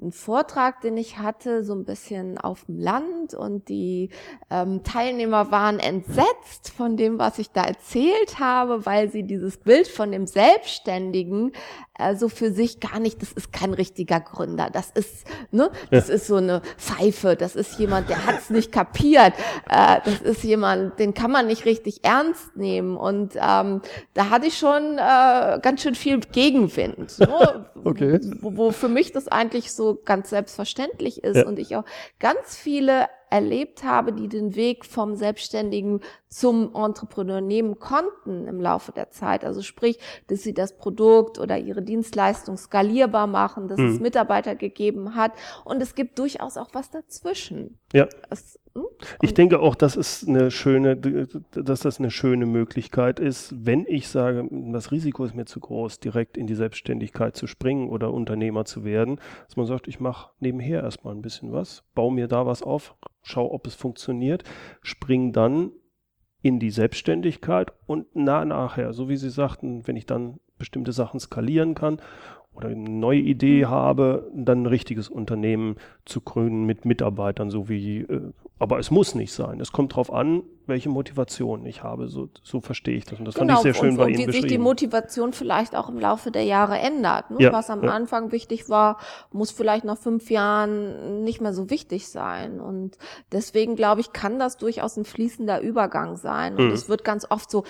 einen 0.00 0.12
Vortrag, 0.12 0.82
den 0.82 0.96
ich 0.98 1.18
hatte, 1.18 1.64
so 1.64 1.74
ein 1.74 1.84
bisschen 1.84 2.36
auf 2.36 2.64
dem 2.66 2.78
Land 2.78 3.32
und 3.32 3.68
die 3.68 4.10
ähm, 4.50 4.82
Teilnehmer 4.82 5.50
waren 5.50 5.78
entsetzt 5.78 6.70
von 6.76 6.98
dem, 6.98 7.18
was 7.18 7.38
ich 7.38 7.50
da 7.50 7.64
erzählt 7.64 8.38
habe, 8.38 8.84
weil 8.84 9.10
sie 9.10 9.22
dieses 9.22 9.56
Bild 9.56 9.88
von 9.88 10.12
dem 10.12 10.26
Selbstständigen 10.26 11.52
also 11.98 12.28
für 12.28 12.50
sich 12.50 12.80
gar 12.80 13.00
nicht, 13.00 13.22
das 13.22 13.32
ist 13.32 13.52
kein 13.52 13.72
richtiger 13.72 14.20
Gründer. 14.20 14.68
Das 14.70 14.90
ist, 14.90 15.26
ne, 15.50 15.70
das 15.90 16.08
ja. 16.08 16.14
ist 16.14 16.26
so 16.26 16.36
eine 16.36 16.60
Pfeife, 16.76 17.36
das 17.36 17.56
ist 17.56 17.78
jemand, 17.78 18.08
der 18.08 18.26
hat's 18.26 18.50
nicht 18.50 18.70
kapiert. 18.72 19.32
Äh, 19.68 20.00
das 20.04 20.20
ist 20.20 20.44
jemand, 20.44 20.98
den 20.98 21.14
kann 21.14 21.30
man 21.30 21.46
nicht 21.46 21.64
richtig 21.64 22.04
ernst 22.04 22.56
nehmen. 22.56 22.96
Und 22.96 23.34
ähm, 23.36 23.80
da 24.14 24.30
hatte 24.30 24.46
ich 24.46 24.58
schon 24.58 24.98
äh, 24.98 25.58
ganz 25.62 25.82
schön 25.82 25.94
viel 25.94 26.20
Gegenwind. 26.20 27.18
Ne? 27.18 27.66
okay. 27.84 28.20
Wo, 28.40 28.56
wo 28.56 28.70
für 28.72 28.88
mich 28.88 29.12
das 29.12 29.28
eigentlich 29.28 29.72
so 29.72 29.85
ganz 29.94 30.30
selbstverständlich 30.30 31.24
ist 31.24 31.36
ja. 31.36 31.46
und 31.46 31.58
ich 31.58 31.76
auch 31.76 31.84
ganz 32.18 32.56
viele 32.56 33.06
erlebt 33.30 33.82
habe, 33.84 34.12
die 34.12 34.28
den 34.28 34.54
Weg 34.54 34.84
vom 34.84 35.16
Selbstständigen 35.16 36.00
zum 36.36 36.74
Entrepreneur 36.74 37.40
nehmen 37.40 37.78
konnten 37.78 38.46
im 38.46 38.60
Laufe 38.60 38.92
der 38.92 39.08
Zeit. 39.10 39.42
Also 39.42 39.62
sprich, 39.62 39.98
dass 40.26 40.42
sie 40.42 40.52
das 40.52 40.76
Produkt 40.76 41.38
oder 41.38 41.56
ihre 41.56 41.80
Dienstleistung 41.80 42.58
skalierbar 42.58 43.26
machen, 43.26 43.68
dass 43.68 43.78
mhm. 43.78 43.88
es 43.88 44.00
Mitarbeiter 44.00 44.54
gegeben 44.54 45.14
hat. 45.14 45.32
Und 45.64 45.80
es 45.80 45.94
gibt 45.94 46.18
durchaus 46.18 46.58
auch 46.58 46.68
was 46.74 46.90
dazwischen. 46.90 47.78
Ja. 47.94 48.06
Es, 48.28 48.58
hm? 48.74 48.84
ich 49.22 49.32
denke 49.32 49.60
auch, 49.60 49.74
dass 49.74 49.96
es 49.96 50.28
eine 50.28 50.50
schöne, 50.50 50.96
dass 50.96 51.80
das 51.80 51.98
eine 51.98 52.10
schöne 52.10 52.44
Möglichkeit 52.44 53.18
ist, 53.18 53.54
wenn 53.56 53.86
ich 53.88 54.08
sage, 54.08 54.46
das 54.50 54.92
Risiko 54.92 55.24
ist 55.24 55.34
mir 55.34 55.46
zu 55.46 55.58
groß, 55.58 56.00
direkt 56.00 56.36
in 56.36 56.46
die 56.46 56.54
Selbstständigkeit 56.54 57.34
zu 57.34 57.46
springen 57.46 57.88
oder 57.88 58.12
Unternehmer 58.12 58.66
zu 58.66 58.84
werden, 58.84 59.18
dass 59.46 59.56
man 59.56 59.64
sagt, 59.64 59.88
ich 59.88 60.00
mache 60.00 60.32
nebenher 60.40 60.82
erstmal 60.82 61.14
ein 61.14 61.22
bisschen 61.22 61.54
was, 61.54 61.82
baue 61.94 62.12
mir 62.12 62.28
da 62.28 62.44
was 62.44 62.62
auf, 62.62 62.94
schau, 63.22 63.50
ob 63.50 63.66
es 63.66 63.74
funktioniert, 63.74 64.44
spring 64.82 65.32
dann 65.32 65.70
in 66.46 66.60
die 66.60 66.70
Selbstständigkeit 66.70 67.72
und 67.86 68.06
na, 68.14 68.44
nachher, 68.44 68.92
so 68.92 69.08
wie 69.08 69.16
Sie 69.16 69.30
sagten, 69.30 69.86
wenn 69.86 69.96
ich 69.96 70.06
dann 70.06 70.38
bestimmte 70.58 70.92
Sachen 70.92 71.18
skalieren 71.18 71.74
kann 71.74 72.00
oder 72.54 72.68
eine 72.68 72.88
neue 72.88 73.18
Idee 73.18 73.64
mhm. 73.64 73.70
habe, 73.70 74.30
dann 74.32 74.62
ein 74.62 74.66
richtiges 74.66 75.08
Unternehmen 75.08 75.74
zu 76.04 76.20
gründen 76.20 76.64
mit 76.64 76.84
Mitarbeitern, 76.84 77.50
so 77.50 77.68
wie, 77.68 78.02
äh, 78.02 78.32
aber 78.58 78.78
es 78.78 78.90
muss 78.90 79.14
nicht 79.14 79.32
sein. 79.32 79.60
Es 79.60 79.70
kommt 79.70 79.92
darauf 79.92 80.10
an, 80.10 80.42
welche 80.66 80.88
Motivation 80.88 81.66
ich 81.66 81.82
habe. 81.82 82.08
So, 82.08 82.30
so 82.42 82.60
verstehe 82.60 82.96
ich 82.96 83.04
das. 83.04 83.18
Und 83.18 83.26
das 83.26 83.34
genau, 83.34 83.56
fand 83.56 83.58
ich 83.58 83.62
genau, 83.62 83.74
sehr 83.74 83.74
schön 83.74 83.90
und, 83.90 83.96
bei 83.98 84.04
und 84.04 84.14
Ihnen 84.14 84.28
wie 84.28 84.32
sich 84.32 84.46
die 84.46 84.58
Motivation 84.58 85.34
vielleicht 85.34 85.76
auch 85.76 85.90
im 85.90 86.00
Laufe 86.00 86.30
der 86.30 86.44
Jahre 86.44 86.78
ändert. 86.78 87.30
Ne? 87.30 87.36
Ja, 87.40 87.52
Was 87.52 87.68
am 87.68 87.84
ja. 87.84 87.90
Anfang 87.90 88.32
wichtig 88.32 88.70
war, 88.70 88.98
muss 89.30 89.50
vielleicht 89.50 89.84
nach 89.84 89.98
fünf 89.98 90.30
Jahren 90.30 91.22
nicht 91.22 91.42
mehr 91.42 91.52
so 91.52 91.68
wichtig 91.68 92.08
sein. 92.08 92.60
Und 92.60 92.96
deswegen 93.30 93.76
glaube 93.76 94.00
ich, 94.00 94.12
kann 94.12 94.38
das 94.38 94.56
durchaus 94.56 94.96
ein 94.96 95.04
fließender 95.04 95.60
Übergang 95.60 96.16
sein. 96.16 96.56
Und 96.56 96.68
mhm. 96.68 96.72
es 96.72 96.88
wird 96.88 97.04
ganz 97.04 97.26
oft 97.30 97.50
so 97.50 97.64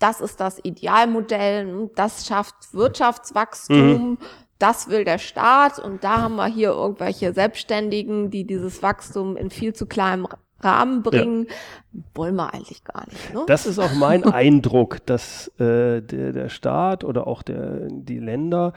das 0.00 0.22
ist 0.22 0.40
das 0.40 0.58
Idealmodell, 0.64 1.90
das 1.94 2.26
schafft 2.26 2.72
Wirtschaftswachstum, 2.72 4.10
mhm. 4.12 4.18
Das 4.60 4.88
will 4.88 5.04
der 5.04 5.18
Staat 5.18 5.78
und 5.78 6.04
da 6.04 6.22
haben 6.22 6.36
wir 6.36 6.46
hier 6.46 6.70
irgendwelche 6.70 7.32
Selbstständigen, 7.32 8.30
die 8.30 8.44
dieses 8.44 8.82
Wachstum 8.82 9.36
in 9.36 9.50
viel 9.50 9.72
zu 9.72 9.86
kleinem 9.86 10.28
Rahmen 10.60 11.02
bringen, 11.02 11.46
ja. 11.48 12.02
wollen 12.14 12.36
wir 12.36 12.52
eigentlich 12.52 12.84
gar 12.84 13.06
nicht. 13.08 13.34
Ne? 13.34 13.44
Das 13.46 13.66
ist 13.66 13.78
auch 13.78 13.94
mein 13.94 14.24
Eindruck, 14.32 15.04
dass 15.06 15.48
äh, 15.58 16.02
der, 16.02 16.32
der 16.32 16.48
Staat 16.50 17.02
oder 17.02 17.26
auch 17.26 17.42
der, 17.42 17.88
die 17.90 18.18
Länder 18.18 18.74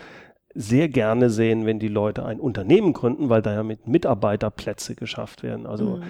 sehr 0.56 0.88
gerne 0.88 1.30
sehen, 1.30 1.66
wenn 1.66 1.80
die 1.80 1.88
Leute 1.88 2.26
ein 2.26 2.40
Unternehmen 2.40 2.94
gründen, 2.94 3.30
weil 3.30 3.42
da 3.42 3.54
ja 3.54 3.64
mit 3.64 3.88
Mitarbeiterplätze 3.88 4.96
geschafft 4.96 5.44
werden. 5.44 5.66
Also 5.66 5.98
mhm. 5.98 6.04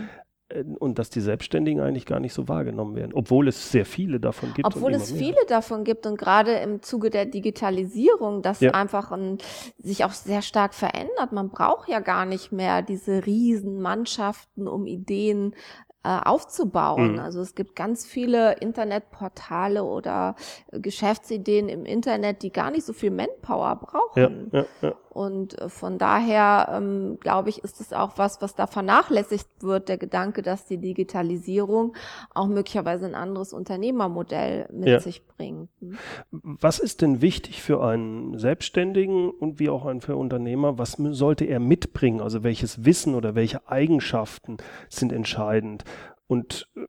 Äh, 0.54 0.64
und 0.80 1.00
dass 1.00 1.10
die 1.10 1.22
Selbstständigen 1.22 1.82
eigentlich 1.82 2.06
gar 2.06 2.20
nicht 2.20 2.34
so 2.34 2.48
wahrgenommen 2.48 2.96
werden, 2.96 3.14
obwohl 3.14 3.48
es 3.48 3.72
sehr 3.72 3.86
viele 3.86 4.20
davon 4.20 4.54
gibt. 4.54 4.66
Obwohl 4.66 4.94
es 4.94 5.12
viele 5.12 5.38
davon 5.48 5.84
gibt 5.84 6.06
und 6.06 6.18
gerade 6.18 6.54
im 6.54 6.82
Zuge 6.82 7.10
der 7.10 7.26
Digitalisierung, 7.26 8.42
das 8.42 8.60
ja. 8.60 8.72
einfach 8.72 9.12
ein, 9.12 9.38
sich 9.78 10.06
auch 10.06 10.12
sehr 10.12 10.42
stark 10.42 10.74
verändert. 10.74 11.32
Man 11.32 11.50
braucht 11.50 11.90
ja 11.90 12.00
gar 12.00 12.26
nicht 12.26 12.52
mehr 12.52 12.82
diese 12.82 13.26
riesen 13.26 13.82
Mannschaften, 13.82 14.68
um 14.68 14.86
Ideen 14.86 15.56
aufzubauen. 16.04 17.14
Mhm. 17.14 17.20
Also 17.20 17.42
es 17.42 17.56
gibt 17.56 17.76
ganz 17.76 18.06
viele 18.06 18.58
Internetportale 18.58 19.84
oder 19.84 20.36
Geschäftsideen 20.72 21.70
im 21.70 21.86
Internet, 21.86 22.44
die 22.44 22.52
gar 22.52 22.72
nicht 22.72 22.86
so 22.86 22.94
viel 22.94 23.12
Manpower 23.12 23.78
brauchen. 23.78 24.50
Ja, 24.52 24.60
ja, 24.60 24.66
ja. 24.82 24.94
Und 25.14 25.60
äh, 25.62 25.70
von 25.70 25.98
daher 26.00 26.70
ähm, 26.76 27.18
glaube 27.20 27.50
ich, 27.50 27.64
ist 27.64 27.80
es 27.80 27.94
auch 27.94 28.18
was, 28.18 28.42
was 28.42 28.56
da 28.56 28.68
vernachlässigt 28.68 29.48
wird, 29.62 29.88
der 29.88 29.98
Gedanke, 29.98 30.42
dass 30.42 30.66
die 30.66 30.78
Digitalisierung 30.78 31.96
auch 32.34 32.48
möglicherweise 32.48 33.06
ein 33.06 33.16
anderes 33.16 33.54
Unternehmermodell 33.54 34.68
mit 34.72 34.90
ja. 34.90 35.00
sich 35.00 35.26
bringt. 35.28 35.70
Hm? 35.80 35.98
Was 36.32 36.80
ist 36.80 37.02
denn 37.02 37.22
wichtig 37.22 37.62
für 37.62 37.84
einen 37.84 38.40
Selbstständigen 38.40 39.30
und 39.30 39.60
wie 39.60 39.70
auch 39.70 39.84
für 40.02 40.16
Unternehmer? 40.16 40.78
Was 40.80 40.94
sollte 40.94 41.46
er 41.46 41.60
mitbringen? 41.60 42.20
Also 42.20 42.44
welches 42.44 42.84
Wissen 42.84 43.14
oder 43.14 43.36
welche 43.36 43.68
Eigenschaften 43.68 44.58
sind 44.90 45.14
entscheidend? 45.14 45.84
Und 46.28 46.70
äh, 46.76 46.82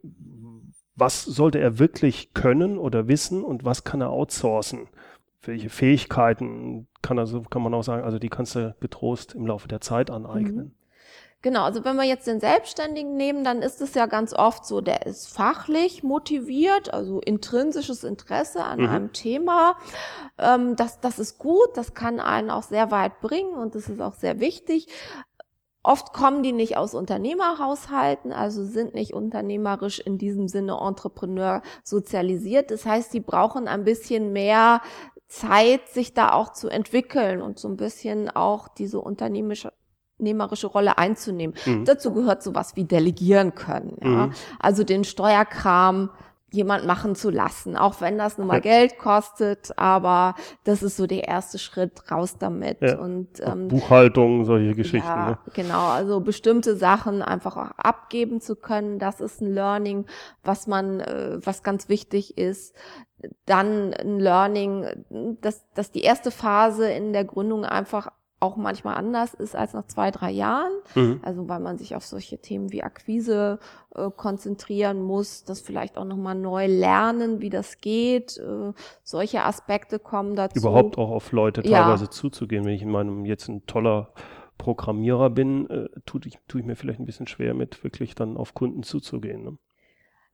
was 0.97 1.25
sollte 1.25 1.59
er 1.59 1.79
wirklich 1.79 2.35
können 2.35 2.79
oder 2.79 3.09
wissen 3.09 3.43
und 3.43 3.65
was 3.65 3.85
kann 3.85 4.01
er 4.01 4.11
outsourcen? 4.11 4.89
welche 5.47 5.71
Fähigkeiten 5.71 6.87
kann 7.03 7.19
also 7.19 7.43
kann 7.43 7.63
man 7.63 7.75
auch 7.75 7.83
sagen, 7.83 8.05
also 8.05 8.19
die 8.19 8.29
kannst 8.29 8.55
du 8.55 8.75
getrost 8.81 9.35
im 9.35 9.47
Laufe 9.47 9.69
der 9.69 9.81
Zeit 9.81 10.11
aneignen. 10.11 10.57
Mhm. 10.57 10.75
Genau, 11.43 11.65
also 11.65 11.85
wenn 11.85 11.97
wir 11.97 12.05
jetzt 12.05 12.27
den 12.27 12.41
Selbstständigen 12.41 13.19
nehmen, 13.19 13.45
dann 13.45 13.61
ist 13.61 13.83
es 13.83 13.93
ja 13.93 14.07
ganz 14.07 14.33
oft 14.33 14.65
so, 14.65 14.81
der 14.81 15.05
ist 15.05 15.27
fachlich 15.29 16.03
motiviert, 16.03 16.95
also 16.95 17.21
intrinsisches 17.21 18.03
Interesse 18.03 18.65
an 18.65 18.81
mhm. 18.81 18.89
einem 18.89 19.13
Thema. 19.13 19.77
Ähm, 20.39 20.75
das, 20.77 21.01
das 21.01 21.19
ist 21.19 21.39
gut, 21.39 21.69
das 21.75 21.93
kann 21.93 22.19
einen 22.19 22.49
auch 22.49 22.63
sehr 22.63 22.91
weit 22.91 23.21
bringen 23.21 23.53
und 23.53 23.75
das 23.75 23.91
ist 23.91 24.01
auch 24.01 24.15
sehr 24.15 24.41
wichtig. 24.41 24.87
Oft 25.85 26.15
kommen 26.15 26.43
die 26.43 26.53
nicht 26.53 26.79
aus 26.79 26.95
Unternehmerhaushalten, 26.95 28.33
also 28.33 28.65
sind 28.65 28.95
nicht 28.95 29.13
unternehmerisch 29.13 30.01
in 30.01 30.17
diesem 30.17 30.49
Sinne 30.49 30.79
Entrepreneur 30.81 31.61
sozialisiert. 31.85 32.71
Das 32.71 32.87
heißt, 32.87 33.13
sie 33.13 33.21
brauchen 33.21 33.69
ein 33.69 33.85
bisschen 33.85 34.33
mehr 34.33 34.81
Zeit, 35.29 35.89
sich 35.91 36.15
da 36.15 36.33
auch 36.33 36.53
zu 36.55 36.69
entwickeln 36.69 37.43
und 37.43 37.59
so 37.59 37.69
ein 37.69 37.77
bisschen 37.77 38.31
auch 38.31 38.69
diese 38.69 38.99
unternehmerische 38.99 39.73
unternehmerische 40.17 40.69
Rolle 40.69 40.97
einzunehmen. 40.97 41.57
Mhm. 41.67 41.85
Dazu 41.85 42.15
gehört 42.15 42.43
sowas 42.43 42.77
wie 42.77 42.85
delegieren 42.85 43.55
können. 43.55 43.99
Ja? 44.01 44.27
Mhm. 44.27 44.33
Also 44.59 44.85
den 44.85 45.05
Steuerkram 45.05 46.11
jemand 46.55 46.87
machen 46.87 47.15
zu 47.15 47.31
lassen, 47.31 47.77
auch 47.77 48.01
wenn 48.01 48.17
das 48.17 48.39
nun 48.39 48.47
mal 48.47 48.55
ja. 48.55 48.61
Geld 48.61 48.99
kostet, 48.99 49.77
aber 49.77 50.35
das 50.65 50.83
ist 50.83 50.97
so 50.97 51.07
der 51.07 51.27
erste 51.29 51.59
Schritt 51.59 52.11
raus 52.11 52.39
damit. 52.39 52.81
Ja. 52.81 52.99
Und 52.99 53.29
ähm, 53.41 53.69
Buchhaltung, 53.69 54.45
solche 54.45 54.75
Geschichten. 54.75 55.09
Ja, 55.09 55.31
ne? 55.31 55.39
genau. 55.53 55.89
Also 55.89 56.21
bestimmte 56.21 56.77
Sachen 56.77 57.23
einfach 57.23 57.57
auch 57.57 57.71
abgeben 57.77 58.41
zu 58.41 58.57
können, 58.57 58.99
das 58.99 59.21
ist 59.21 59.41
ein 59.41 59.53
Learning, 59.53 60.07
was 60.43 60.67
man, 60.67 61.01
äh, 61.01 61.39
was 61.43 61.63
ganz 61.63 61.89
wichtig 61.89 62.39
ist 62.39 62.75
dann 63.47 63.95
ein 63.95 64.21
Learning, 64.21 64.87
dass, 65.41 65.65
dass 65.73 65.91
die 65.91 66.03
erste 66.03 66.31
Phase 66.31 66.91
in 66.91 67.15
der 67.15 67.25
Gründung 67.25 67.65
einfach 67.65 68.09
auch 68.45 68.57
manchmal 68.57 68.97
anders 68.97 69.33
ist 69.33 69.57
als 69.57 69.73
nach 69.73 69.87
zwei, 69.87 70.11
drei 70.11 70.31
Jahren. 70.31 70.73
Mhm. 70.95 71.21
Also 71.23 71.49
weil 71.49 71.61
man 71.61 71.79
sich 71.79 71.97
auf 71.97 72.05
solche 72.05 72.39
Themen 72.39 72.73
wie 72.73 72.83
Akquise 72.83 73.59
äh, 73.95 74.11
konzentrieren 74.15 75.03
muss, 75.03 75.45
das 75.45 75.61
vielleicht 75.61 75.97
auch 75.97 76.05
nochmal 76.05 76.35
neu 76.35 76.67
lernen, 76.67 77.41
wie 77.41 77.51
das 77.51 77.81
geht. 77.81 78.37
Äh, 78.37 78.73
solche 79.03 79.43
Aspekte 79.43 79.99
kommen 79.99 80.37
dazu. 80.37 80.59
Überhaupt 80.59 80.99
auch 80.99 81.11
auf 81.11 81.33
Leute 81.33 81.63
teilweise 81.63 82.05
ja. 82.05 82.11
zuzugehen. 82.11 82.65
Wenn 82.65 82.75
ich 82.75 82.83
in 82.83 82.91
meinem 82.91 83.25
jetzt 83.25 83.49
ein 83.49 83.65
toller 83.67 84.13
Programmierer 84.59 85.31
bin, 85.31 85.69
äh, 85.71 85.89
tue 86.05 86.21
ich, 86.27 86.39
tu 86.47 86.59
ich 86.59 86.65
mir 86.65 86.77
vielleicht 86.77 87.01
ein 87.01 87.07
bisschen 87.07 87.27
schwer 87.27 87.55
mit, 87.55 87.83
wirklich 87.83 88.15
dann 88.15 88.37
auf 88.37 88.55
Kunden 88.55 88.83
zuzugehen. 88.83 89.43
Ne? 89.43 89.59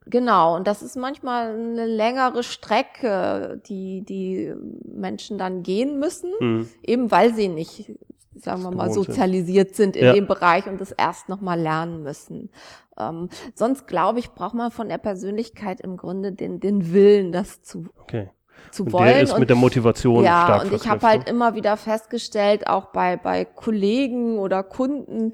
Genau, 0.07 0.57
und 0.57 0.67
das 0.67 0.83
ist 0.83 0.97
manchmal 0.97 1.55
eine 1.55 1.87
längere 1.87 2.43
Strecke, 2.43 3.61
die 3.67 4.03
die 4.03 4.53
Menschen 4.85 5.39
dann 5.39 5.63
gehen 5.63 5.99
müssen, 5.99 6.33
mhm. 6.41 6.69
eben 6.83 7.11
weil 7.11 7.35
sie 7.35 7.49
nicht, 7.49 7.93
sagen 8.35 8.63
wir 8.63 8.71
mal, 8.71 8.91
sozialisiert 8.93 9.77
sind 9.77 9.97
in 9.97 10.07
ja. 10.07 10.13
dem 10.15 10.27
Bereich 10.27 10.67
und 10.67 10.81
das 10.81 10.93
erst 10.93 11.29
nochmal 11.29 11.61
lernen 11.61 12.03
müssen. 12.03 12.51
Ähm, 12.99 13.29
sonst 13.55 13.87
glaube 13.87 14.19
ich, 14.19 14.31
braucht 14.33 14.55
man 14.55 14.71
von 14.71 14.89
der 14.89 14.99
Persönlichkeit 14.99 15.81
im 15.81 15.97
Grunde 15.97 16.33
den, 16.33 16.61
den 16.61 16.93
Willen, 16.93 17.31
das 17.31 17.63
zu, 17.63 17.87
okay. 18.01 18.31
zu 18.71 18.85
und 18.85 18.93
wollen. 18.93 19.05
Der 19.05 19.23
ist 19.23 19.33
und, 19.33 19.41
mit 19.41 19.51
der 19.51 19.57
Motivation 19.57 20.25
ja, 20.25 20.45
stark 20.45 20.65
und 20.65 20.75
ich 20.75 20.89
habe 20.89 21.07
halt 21.07 21.29
immer 21.29 21.55
wieder 21.55 21.77
festgestellt, 21.77 22.67
auch 22.67 22.87
bei, 22.87 23.17
bei 23.17 23.45
Kollegen 23.45 24.39
oder 24.39 24.63
Kunden, 24.63 25.33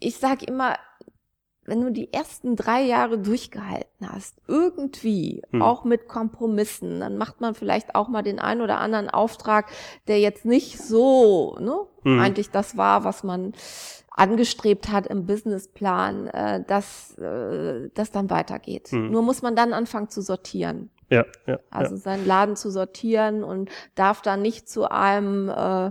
ich 0.00 0.16
sage 0.16 0.46
immer, 0.46 0.76
wenn 1.66 1.80
du 1.80 1.90
die 1.90 2.12
ersten 2.12 2.56
drei 2.56 2.82
Jahre 2.82 3.18
durchgehalten 3.18 4.08
hast, 4.10 4.36
irgendwie, 4.46 5.42
hm. 5.50 5.62
auch 5.62 5.84
mit 5.84 6.08
Kompromissen, 6.08 7.00
dann 7.00 7.16
macht 7.16 7.40
man 7.40 7.54
vielleicht 7.54 7.94
auch 7.94 8.08
mal 8.08 8.22
den 8.22 8.38
einen 8.38 8.60
oder 8.60 8.78
anderen 8.78 9.08
Auftrag, 9.08 9.70
der 10.08 10.20
jetzt 10.20 10.44
nicht 10.44 10.78
so, 10.78 11.56
ne, 11.60 11.76
hm. 12.02 12.20
eigentlich 12.20 12.50
das 12.50 12.76
war, 12.76 13.04
was 13.04 13.24
man 13.24 13.54
angestrebt 14.10 14.90
hat 14.90 15.06
im 15.08 15.26
Businessplan, 15.26 16.28
äh, 16.28 16.64
dass 16.64 17.18
äh, 17.18 17.90
das 17.94 18.12
dann 18.12 18.30
weitergeht. 18.30 18.88
Hm. 18.88 19.10
Nur 19.10 19.22
muss 19.22 19.42
man 19.42 19.56
dann 19.56 19.72
anfangen 19.72 20.08
zu 20.08 20.22
sortieren. 20.22 20.90
Ja, 21.14 21.24
ja, 21.46 21.58
also 21.70 21.94
ja. 21.94 22.00
seinen 22.00 22.26
Laden 22.26 22.56
zu 22.56 22.70
sortieren 22.70 23.44
und 23.44 23.70
darf 23.94 24.22
dann 24.22 24.42
nicht 24.42 24.68
zu 24.68 24.90
einem 24.90 25.48
äh, 25.48 25.90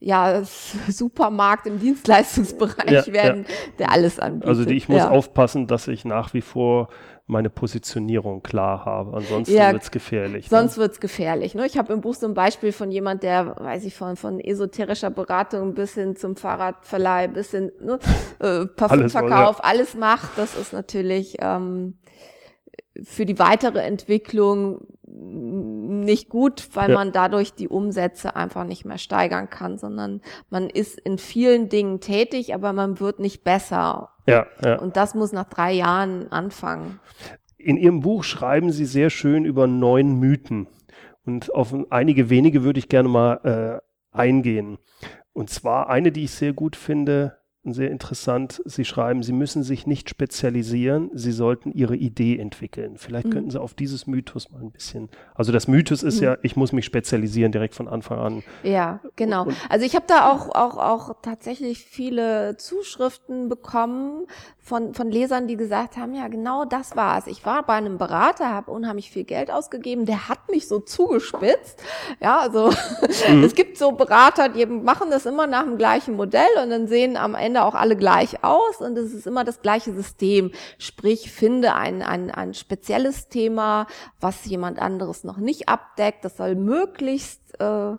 ja, 0.00 0.42
Supermarkt 0.88 1.66
im 1.66 1.80
Dienstleistungsbereich 1.80 3.06
ja, 3.06 3.12
werden, 3.12 3.46
der 3.78 3.92
alles 3.92 4.18
anbietet. 4.18 4.48
Also 4.48 4.64
die, 4.64 4.74
ich 4.74 4.88
muss 4.88 5.02
aufpassen, 5.02 5.66
dass 5.66 5.88
ich 5.88 6.04
nach 6.04 6.34
wie 6.34 6.40
vor 6.40 6.88
meine 7.26 7.48
Positionierung 7.48 8.42
klar 8.42 8.84
habe. 8.84 9.16
Ansonsten 9.16 9.54
ja, 9.54 9.72
wird's 9.72 9.90
gefährlich. 9.90 10.50
Ne? 10.50 10.58
Sonst 10.58 10.76
ne? 10.76 10.82
wird's 10.82 11.00
gefährlich. 11.00 11.54
Ne? 11.54 11.64
Ich 11.64 11.78
habe 11.78 11.92
im 11.92 12.02
Buch 12.02 12.14
so 12.14 12.26
ein 12.26 12.34
Beispiel 12.34 12.72
von 12.72 12.90
jemand, 12.90 13.22
der, 13.22 13.56
weiß 13.58 13.84
ich, 13.84 13.94
von, 13.94 14.16
von 14.16 14.40
esoterischer 14.40 15.10
Beratung 15.10 15.74
bis 15.74 15.94
hin 15.94 16.16
zum 16.16 16.36
Fahrradverleih, 16.36 17.28
bis 17.28 17.52
hin 17.52 17.72
ne, 17.80 17.98
äh, 18.40 18.66
Parfümverkauf, 18.76 19.64
alles, 19.64 19.94
ja. 19.94 19.94
alles 19.94 19.94
macht. 19.94 20.30
Das 20.36 20.54
ist 20.56 20.74
natürlich 20.74 21.36
ähm, 21.40 21.94
für 23.02 23.26
die 23.26 23.38
weitere 23.38 23.80
Entwicklung 23.80 24.86
nicht 25.06 26.28
gut, 26.28 26.68
weil 26.74 26.90
ja. 26.90 26.96
man 26.96 27.12
dadurch 27.12 27.54
die 27.54 27.68
Umsätze 27.68 28.36
einfach 28.36 28.64
nicht 28.64 28.84
mehr 28.84 28.98
steigern 28.98 29.48
kann, 29.50 29.78
sondern 29.78 30.20
man 30.50 30.68
ist 30.68 30.98
in 30.98 31.18
vielen 31.18 31.68
Dingen 31.68 32.00
tätig, 32.00 32.54
aber 32.54 32.72
man 32.72 33.00
wird 33.00 33.20
nicht 33.20 33.44
besser. 33.44 34.10
Ja, 34.26 34.46
ja. 34.62 34.78
Und 34.78 34.96
das 34.96 35.14
muss 35.14 35.32
nach 35.32 35.48
drei 35.48 35.72
Jahren 35.72 36.30
anfangen. 36.32 37.00
In 37.58 37.76
Ihrem 37.76 38.00
Buch 38.00 38.24
schreiben 38.24 38.72
Sie 38.72 38.84
sehr 38.84 39.10
schön 39.10 39.44
über 39.44 39.66
neun 39.66 40.18
Mythen. 40.18 40.66
Und 41.24 41.54
auf 41.54 41.74
einige 41.90 42.28
wenige 42.28 42.62
würde 42.64 42.78
ich 42.78 42.88
gerne 42.88 43.08
mal 43.08 43.80
äh, 44.12 44.16
eingehen. 44.16 44.78
Und 45.32 45.50
zwar 45.50 45.88
eine, 45.88 46.12
die 46.12 46.24
ich 46.24 46.32
sehr 46.32 46.52
gut 46.52 46.76
finde, 46.76 47.38
sehr 47.72 47.90
interessant. 47.90 48.62
Sie 48.64 48.84
schreiben, 48.84 49.22
Sie 49.22 49.32
müssen 49.32 49.62
sich 49.62 49.86
nicht 49.86 50.10
spezialisieren, 50.10 51.10
Sie 51.14 51.32
sollten 51.32 51.72
Ihre 51.72 51.96
Idee 51.96 52.38
entwickeln. 52.38 52.96
Vielleicht 52.98 53.28
mhm. 53.28 53.30
könnten 53.30 53.50
Sie 53.50 53.60
auf 53.60 53.74
dieses 53.74 54.06
Mythos 54.06 54.50
mal 54.50 54.60
ein 54.60 54.70
bisschen. 54.70 55.08
Also 55.34 55.52
das 55.52 55.68
Mythos 55.68 56.02
ist 56.02 56.18
mhm. 56.18 56.24
ja, 56.24 56.36
ich 56.42 56.56
muss 56.56 56.72
mich 56.72 56.84
spezialisieren 56.84 57.52
direkt 57.52 57.74
von 57.74 57.88
Anfang 57.88 58.18
an. 58.18 58.42
Ja, 58.62 59.00
genau. 59.16 59.44
Und, 59.44 59.56
also 59.68 59.86
ich 59.86 59.94
habe 59.94 60.06
da 60.06 60.30
auch, 60.30 60.48
auch, 60.54 60.76
auch 60.76 61.16
tatsächlich 61.22 61.84
viele 61.84 62.56
Zuschriften 62.56 63.48
bekommen 63.48 64.26
von, 64.64 64.94
von 64.94 65.10
Lesern, 65.10 65.46
die 65.46 65.56
gesagt 65.56 65.98
haben, 65.98 66.14
ja, 66.14 66.28
genau 66.28 66.64
das 66.64 66.96
war's. 66.96 67.26
Ich 67.26 67.44
war 67.44 67.64
bei 67.64 67.74
einem 67.74 67.98
Berater, 67.98 68.48
habe 68.50 68.70
unheimlich 68.70 69.10
viel 69.10 69.24
Geld 69.24 69.50
ausgegeben, 69.50 70.06
der 70.06 70.28
hat 70.28 70.50
mich 70.50 70.68
so 70.68 70.80
zugespitzt. 70.80 71.82
Ja, 72.20 72.38
also 72.38 72.70
mhm. 73.28 73.44
es 73.44 73.54
gibt 73.54 73.76
so 73.76 73.92
Berater, 73.92 74.48
die 74.48 74.64
machen 74.64 75.10
das 75.10 75.26
immer 75.26 75.46
nach 75.46 75.64
dem 75.64 75.76
gleichen 75.76 76.16
Modell 76.16 76.48
und 76.62 76.70
dann 76.70 76.86
sehen 76.86 77.18
am 77.18 77.34
Ende 77.34 77.53
auch 77.62 77.74
alle 77.74 77.96
gleich 77.96 78.42
aus 78.42 78.80
und 78.80 78.98
es 78.98 79.12
ist 79.12 79.26
immer 79.26 79.44
das 79.44 79.62
gleiche 79.62 79.94
System. 79.94 80.50
Sprich, 80.78 81.30
finde 81.30 81.74
ein, 81.74 82.02
ein, 82.02 82.30
ein 82.30 82.54
spezielles 82.54 83.28
Thema, 83.28 83.86
was 84.20 84.44
jemand 84.46 84.78
anderes 84.78 85.24
noch 85.24 85.38
nicht 85.38 85.68
abdeckt. 85.68 86.24
Das 86.24 86.36
soll 86.36 86.56
möglichst 86.56 87.44
äh, 87.60 87.96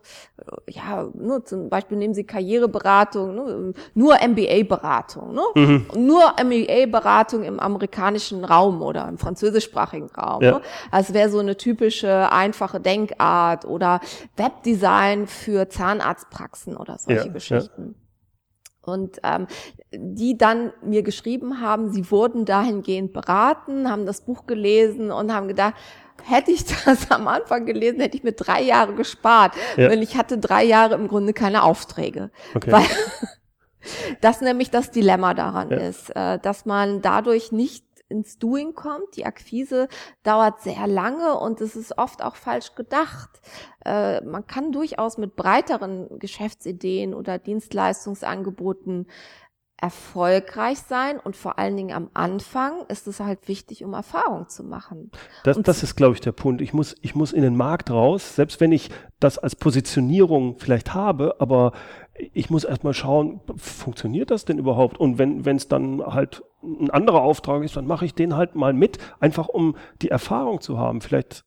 ja, 0.68 1.10
nur 1.14 1.46
zum 1.46 1.70
Beispiel 1.70 1.98
nehmen 1.98 2.14
Sie 2.14 2.24
Karriereberatung, 2.24 3.36
ne, 3.36 3.74
nur 3.94 4.16
MBA-Beratung, 4.16 5.34
ne? 5.34 5.42
Mhm. 5.56 5.86
nur 5.96 6.34
MBA-Beratung 6.44 7.44
im 7.44 7.60
amerikanischen 7.60 8.44
Raum 8.44 8.82
oder 8.82 9.08
im 9.08 9.18
französischsprachigen 9.18 10.10
Raum. 10.12 10.42
Ja. 10.42 10.52
Ne? 10.54 10.62
Also 10.92 11.14
wäre 11.14 11.30
so 11.30 11.40
eine 11.40 11.58
typische 11.58 12.32
einfache 12.32 12.80
Denkart 12.80 13.66
oder 13.66 14.00
Webdesign 14.36 15.28
für 15.28 15.70
Zahnarztpraxen 15.70 16.76
oder 16.76 16.98
solche 16.98 17.28
ja, 17.28 17.34
Geschichten. 17.34 17.96
Ja. 17.98 18.05
Und 18.88 19.20
ähm, 19.24 19.48
die 19.92 20.38
dann 20.38 20.72
mir 20.84 21.04
geschrieben 21.04 21.62
haben, 21.62 21.92
sie 21.92 22.10
wurden 22.12 22.46
dahingehend 22.46 23.14
beraten, 23.14 23.90
haben 23.90 24.06
das 24.06 24.22
Buch 24.22 24.46
gelesen 24.46 25.12
und 25.12 25.34
haben 25.34 25.48
gedacht, 25.48 25.76
hätte 26.24 26.52
ich 26.52 26.66
das 26.86 27.12
am 27.12 27.28
Anfang 27.28 27.66
gelesen, 27.66 28.00
hätte 28.00 28.18
ich 28.18 28.24
mir 28.24 28.34
drei 28.34 28.62
Jahre 28.62 28.94
gespart. 28.94 29.54
Ja. 29.78 29.90
Weil 29.90 30.04
ich 30.04 30.18
hatte 30.18 30.38
drei 30.38 30.64
Jahre 30.64 30.96
im 30.96 31.08
Grunde 31.08 31.34
keine 31.34 31.64
Aufträge. 31.64 32.32
Okay. 32.54 32.72
Weil 32.72 32.86
das 34.22 34.42
nämlich 34.42 34.72
das 34.72 34.92
Dilemma 34.92 35.34
daran 35.34 35.72
ja. 35.72 35.78
ist, 35.78 36.16
äh, 36.16 36.40
dass 36.40 36.66
man 36.66 37.02
dadurch 37.02 37.52
nicht 37.52 37.85
ins 38.10 38.38
Doing 38.38 38.74
kommt. 38.74 39.16
Die 39.16 39.26
Akquise 39.26 39.88
dauert 40.24 40.62
sehr 40.62 40.88
lange 40.88 41.38
und 41.40 41.62
es 41.62 41.76
ist 41.76 41.98
oft 41.98 42.24
auch 42.24 42.36
falsch 42.36 42.76
gedacht. 42.76 43.42
Äh, 43.84 44.22
man 44.22 44.46
kann 44.48 44.72
durchaus 44.72 45.18
mit 45.18 45.36
breiteren 45.36 46.20
Geschäftsideen 46.20 47.14
oder 47.14 47.40
Dienstleistungsangeboten 47.40 49.08
erfolgreich 49.78 50.80
sein 50.80 51.20
und 51.20 51.36
vor 51.36 51.60
allen 51.60 51.76
Dingen 51.76 51.94
am 51.94 52.10
Anfang 52.14 52.86
ist 52.88 53.08
es 53.08 53.20
halt 53.20 53.50
wichtig, 53.50 53.84
um 53.84 53.94
Erfahrung 53.94 54.48
zu 54.48 54.64
machen. 54.64 55.12
Das, 55.44 55.62
das 55.62 55.84
ist, 55.84 55.96
glaube 55.96 56.14
ich, 56.14 56.22
der 56.22 56.32
Punkt. 56.32 56.62
Ich 56.62 56.74
muss, 56.74 56.96
ich 57.02 57.14
muss 57.14 57.34
in 57.34 57.42
den 57.42 57.58
Markt 57.58 57.92
raus, 57.92 58.36
selbst 58.36 58.62
wenn 58.62 58.72
ich 58.72 58.90
das 59.20 59.38
als 59.38 59.56
Positionierung 59.56 60.58
vielleicht 60.60 60.94
habe, 60.94 61.36
aber 61.40 61.74
ich 62.34 62.50
muss 62.50 62.64
erstmal 62.64 62.94
schauen, 62.94 63.42
funktioniert 63.58 64.32
das 64.32 64.46
denn 64.46 64.58
überhaupt? 64.58 64.98
Und 64.98 65.18
wenn 65.18 65.56
es 65.56 65.68
dann 65.68 66.02
halt 66.06 66.44
ein 66.64 66.90
anderer 66.90 67.22
Auftrag 67.22 67.64
ist, 67.64 67.76
dann 67.76 67.88
mache 67.88 68.06
ich 68.06 68.14
den 68.14 68.36
halt 68.36 68.56
mal 68.56 68.74
mit, 68.74 68.98
einfach 69.20 69.48
um 69.48 69.76
die 70.02 70.10
Erfahrung 70.10 70.62
zu 70.62 70.78
haben. 70.78 71.02
Vielleicht 71.02 71.44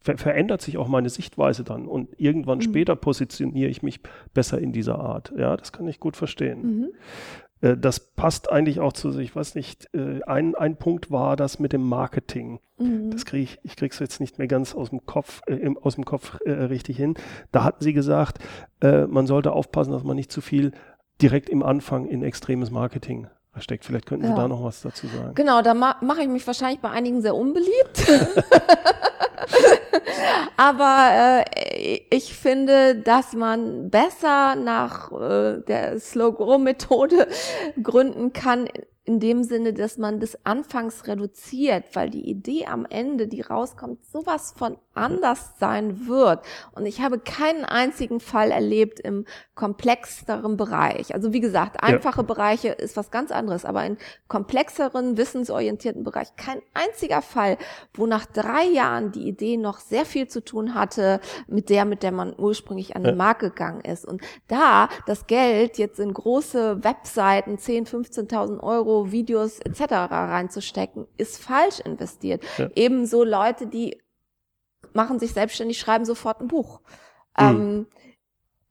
ver 0.00 0.18
verändert 0.18 0.60
sich 0.60 0.76
auch 0.76 0.88
meine 0.88 1.08
Sichtweise 1.08 1.64
dann 1.64 1.86
und 1.86 2.08
irgendwann 2.18 2.58
mhm. 2.58 2.62
später 2.62 2.94
positioniere 2.96 3.70
ich 3.70 3.82
mich 3.82 4.00
besser 4.34 4.58
in 4.58 4.72
dieser 4.72 4.98
Art. 4.98 5.32
Ja, 5.36 5.56
das 5.56 5.72
kann 5.72 5.88
ich 5.88 6.00
gut 6.00 6.16
verstehen. 6.16 6.62
Mhm. 6.62 6.88
Äh, 7.64 7.76
das 7.76 8.00
passt 8.00 8.52
eigentlich 8.52 8.80
auch 8.80 8.92
zu, 8.92 9.18
ich 9.18 9.34
weiß 9.34 9.54
nicht, 9.54 9.88
äh, 9.94 10.22
ein, 10.26 10.54
ein 10.54 10.76
Punkt 10.76 11.10
war 11.10 11.36
das 11.36 11.58
mit 11.58 11.72
dem 11.72 11.82
Marketing. 11.82 12.60
Mhm. 12.78 13.10
Das 13.10 13.24
kriege 13.24 13.44
ich, 13.44 13.58
ich 13.62 13.76
krieg's 13.76 13.98
jetzt 13.98 14.20
nicht 14.20 14.38
mehr 14.38 14.48
ganz 14.48 14.74
aus 14.74 14.90
dem 14.90 15.06
Kopf, 15.06 15.40
äh, 15.46 15.70
aus 15.80 15.94
dem 15.94 16.04
Kopf 16.04 16.38
äh, 16.44 16.50
richtig 16.50 16.98
hin. 16.98 17.14
Da 17.52 17.64
hatten 17.64 17.82
sie 17.82 17.94
gesagt, 17.94 18.38
äh, 18.80 19.06
man 19.06 19.26
sollte 19.26 19.52
aufpassen, 19.52 19.92
dass 19.92 20.04
man 20.04 20.16
nicht 20.16 20.30
zu 20.30 20.40
viel 20.40 20.72
direkt 21.22 21.48
im 21.48 21.62
Anfang 21.62 22.06
in 22.06 22.22
extremes 22.22 22.70
Marketing 22.70 23.28
steckt. 23.58 23.84
Vielleicht 23.84 24.06
könnten 24.06 24.26
Sie 24.26 24.32
ja. 24.32 24.36
da 24.36 24.48
noch 24.48 24.64
was 24.64 24.82
dazu 24.82 25.06
sagen. 25.06 25.34
Genau, 25.36 25.62
da 25.62 25.74
ma 25.74 25.96
mache 26.00 26.22
ich 26.22 26.28
mich 26.28 26.44
wahrscheinlich 26.44 26.80
bei 26.80 26.90
einigen 26.90 27.22
sehr 27.22 27.36
unbeliebt. 27.36 28.04
Aber 30.56 31.44
äh, 31.46 32.00
ich 32.10 32.34
finde, 32.34 32.96
dass 32.96 33.32
man 33.32 33.90
besser 33.90 34.54
nach 34.56 35.12
äh, 35.12 35.60
der 35.66 35.98
Slow-Grow-Methode 35.98 37.28
gründen 37.82 38.32
kann, 38.32 38.68
in 39.04 39.20
dem 39.20 39.44
Sinne, 39.44 39.74
dass 39.74 39.98
man 39.98 40.18
das 40.18 40.38
anfangs 40.44 41.06
reduziert, 41.06 41.84
weil 41.94 42.08
die 42.08 42.28
Idee 42.28 42.66
am 42.66 42.86
Ende, 42.86 43.28
die 43.28 43.42
rauskommt, 43.42 44.04
sowas 44.06 44.54
von 44.56 44.78
anders 44.94 45.52
sein 45.58 46.06
wird. 46.06 46.44
Und 46.72 46.86
ich 46.86 47.00
habe 47.00 47.18
keinen 47.18 47.64
einzigen 47.64 48.20
Fall 48.20 48.50
erlebt 48.50 49.00
im 49.00 49.24
komplexeren 49.54 50.56
Bereich. 50.56 51.14
Also 51.14 51.32
wie 51.32 51.40
gesagt, 51.40 51.82
einfache 51.82 52.20
ja. 52.20 52.22
Bereiche 52.22 52.68
ist 52.68 52.96
was 52.96 53.10
ganz 53.10 53.30
anderes, 53.30 53.64
aber 53.64 53.84
in 53.84 53.98
komplexeren, 54.28 55.16
wissensorientierten 55.16 56.02
Bereich 56.02 56.34
kein 56.36 56.60
einziger 56.74 57.22
Fall, 57.22 57.56
wo 57.94 58.06
nach 58.06 58.26
drei 58.26 58.64
Jahren 58.64 59.12
die 59.12 59.28
Idee 59.28 59.56
noch 59.56 59.78
sehr 59.78 60.04
viel 60.04 60.28
zu 60.28 60.44
tun 60.44 60.74
hatte 60.74 61.20
mit 61.46 61.70
der, 61.70 61.84
mit 61.84 62.02
der 62.02 62.12
man 62.12 62.34
ursprünglich 62.36 62.96
an 62.96 63.04
den 63.04 63.16
Markt 63.16 63.40
gegangen 63.40 63.80
ist. 63.80 64.04
Und 64.04 64.22
da 64.48 64.88
das 65.06 65.26
Geld 65.26 65.78
jetzt 65.78 66.00
in 66.00 66.12
große 66.12 66.82
Webseiten, 66.82 67.58
10, 67.58 67.86
15.000 67.86 68.60
Euro, 68.60 69.12
Videos 69.12 69.60
etc. 69.60 69.92
reinzustecken, 70.10 71.06
ist 71.16 71.42
falsch 71.42 71.80
investiert. 71.80 72.42
Ja. 72.58 72.68
Ebenso 72.74 73.24
Leute, 73.24 73.66
die 73.66 73.98
machen 74.94 75.18
sich 75.18 75.32
selbstständig, 75.32 75.78
schreiben 75.78 76.04
sofort 76.04 76.40
ein 76.40 76.48
Buch. 76.48 76.80
Mhm. 77.38 77.44
Ähm, 77.46 77.86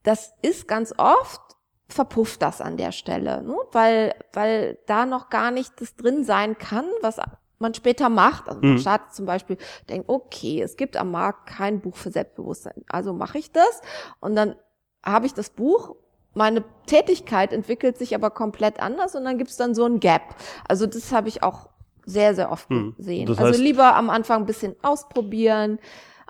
das 0.02 0.34
ist 0.42 0.68
ganz 0.68 0.94
oft 0.98 1.40
verpufft 1.88 2.42
das 2.42 2.60
an 2.60 2.76
der 2.76 2.92
Stelle, 2.92 3.42
ne? 3.42 3.56
weil, 3.72 4.14
weil 4.32 4.78
da 4.86 5.06
noch 5.06 5.28
gar 5.28 5.50
nicht 5.50 5.80
das 5.80 5.96
drin 5.96 6.24
sein 6.24 6.58
kann, 6.58 6.86
was 7.02 7.20
man 7.58 7.74
später 7.74 8.08
macht. 8.08 8.48
Also 8.48 8.60
man 8.62 8.72
mhm. 8.72 8.78
startet 8.78 9.14
zum 9.14 9.26
Beispiel, 9.26 9.58
denkt, 9.88 10.08
okay, 10.08 10.62
es 10.62 10.76
gibt 10.76 10.96
am 10.96 11.10
Markt 11.10 11.46
kein 11.46 11.80
Buch 11.80 11.96
für 11.96 12.10
Selbstbewusstsein, 12.10 12.84
also 12.88 13.12
mache 13.12 13.38
ich 13.38 13.52
das 13.52 13.80
und 14.20 14.34
dann 14.34 14.56
habe 15.04 15.26
ich 15.26 15.34
das 15.34 15.50
Buch, 15.50 15.96
meine 16.32 16.64
Tätigkeit 16.86 17.52
entwickelt 17.52 17.96
sich 17.96 18.14
aber 18.14 18.30
komplett 18.30 18.80
anders 18.80 19.14
und 19.14 19.24
dann 19.24 19.38
gibt's 19.38 19.56
dann 19.56 19.74
so 19.74 19.84
ein 19.84 20.00
Gap. 20.00 20.34
Also 20.66 20.86
das 20.86 21.12
habe 21.12 21.28
ich 21.28 21.42
auch 21.42 21.68
sehr, 22.04 22.34
sehr 22.34 22.50
oft 22.50 22.70
mhm. 22.70 22.94
gesehen. 22.96 23.26
Das 23.26 23.38
also 23.38 23.48
heißt, 23.48 23.54
also 23.54 23.62
lieber 23.62 23.94
am 23.94 24.10
Anfang 24.10 24.42
ein 24.42 24.46
bisschen 24.46 24.74
ausprobieren, 24.82 25.78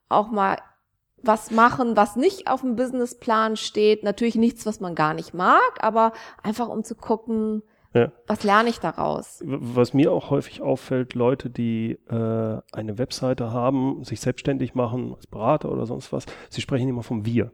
auch 0.08 0.30
mal 0.30 0.58
was 1.26 1.50
machen, 1.50 1.96
was 1.96 2.16
nicht 2.16 2.48
auf 2.48 2.60
dem 2.60 2.76
Businessplan 2.76 3.56
steht. 3.56 4.02
Natürlich 4.02 4.34
nichts, 4.36 4.66
was 4.66 4.80
man 4.80 4.94
gar 4.94 5.14
nicht 5.14 5.34
mag, 5.34 5.78
aber 5.80 6.12
einfach 6.42 6.68
um 6.68 6.84
zu 6.84 6.94
gucken, 6.94 7.62
ja. 7.94 8.12
was 8.26 8.42
lerne 8.44 8.68
ich 8.68 8.80
daraus. 8.80 9.42
Was 9.44 9.94
mir 9.94 10.12
auch 10.12 10.30
häufig 10.30 10.60
auffällt, 10.60 11.14
Leute, 11.14 11.48
die 11.48 11.92
äh, 12.08 12.60
eine 12.72 12.98
Webseite 12.98 13.52
haben, 13.52 14.04
sich 14.04 14.20
selbstständig 14.20 14.74
machen 14.74 15.14
als 15.14 15.26
Berater 15.26 15.70
oder 15.70 15.86
sonst 15.86 16.12
was, 16.12 16.26
sie 16.50 16.60
sprechen 16.60 16.88
immer 16.88 17.02
vom 17.02 17.24
Wir. 17.24 17.52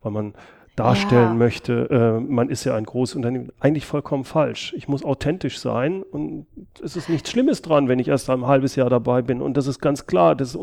Weil 0.00 0.12
man 0.12 0.34
darstellen 0.76 1.28
ja. 1.28 1.34
möchte, 1.34 1.90
äh, 1.90 2.20
man 2.20 2.48
ist 2.48 2.64
ja 2.64 2.74
ein 2.74 2.84
großes 2.84 3.16
Unternehmen. 3.16 3.50
Eigentlich 3.60 3.84
vollkommen 3.84 4.24
falsch. 4.24 4.72
Ich 4.74 4.88
muss 4.88 5.04
authentisch 5.04 5.60
sein 5.60 6.02
und 6.02 6.46
es 6.82 6.96
ist 6.96 7.10
nichts 7.10 7.30
Schlimmes 7.30 7.60
dran, 7.60 7.88
wenn 7.88 7.98
ich 7.98 8.08
erst 8.08 8.30
ein 8.30 8.46
halbes 8.46 8.74
Jahr 8.76 8.88
dabei 8.88 9.20
bin. 9.20 9.42
Und 9.42 9.58
das 9.58 9.66
ist 9.66 9.80
ganz 9.80 10.06
klar, 10.06 10.34
das 10.34 10.58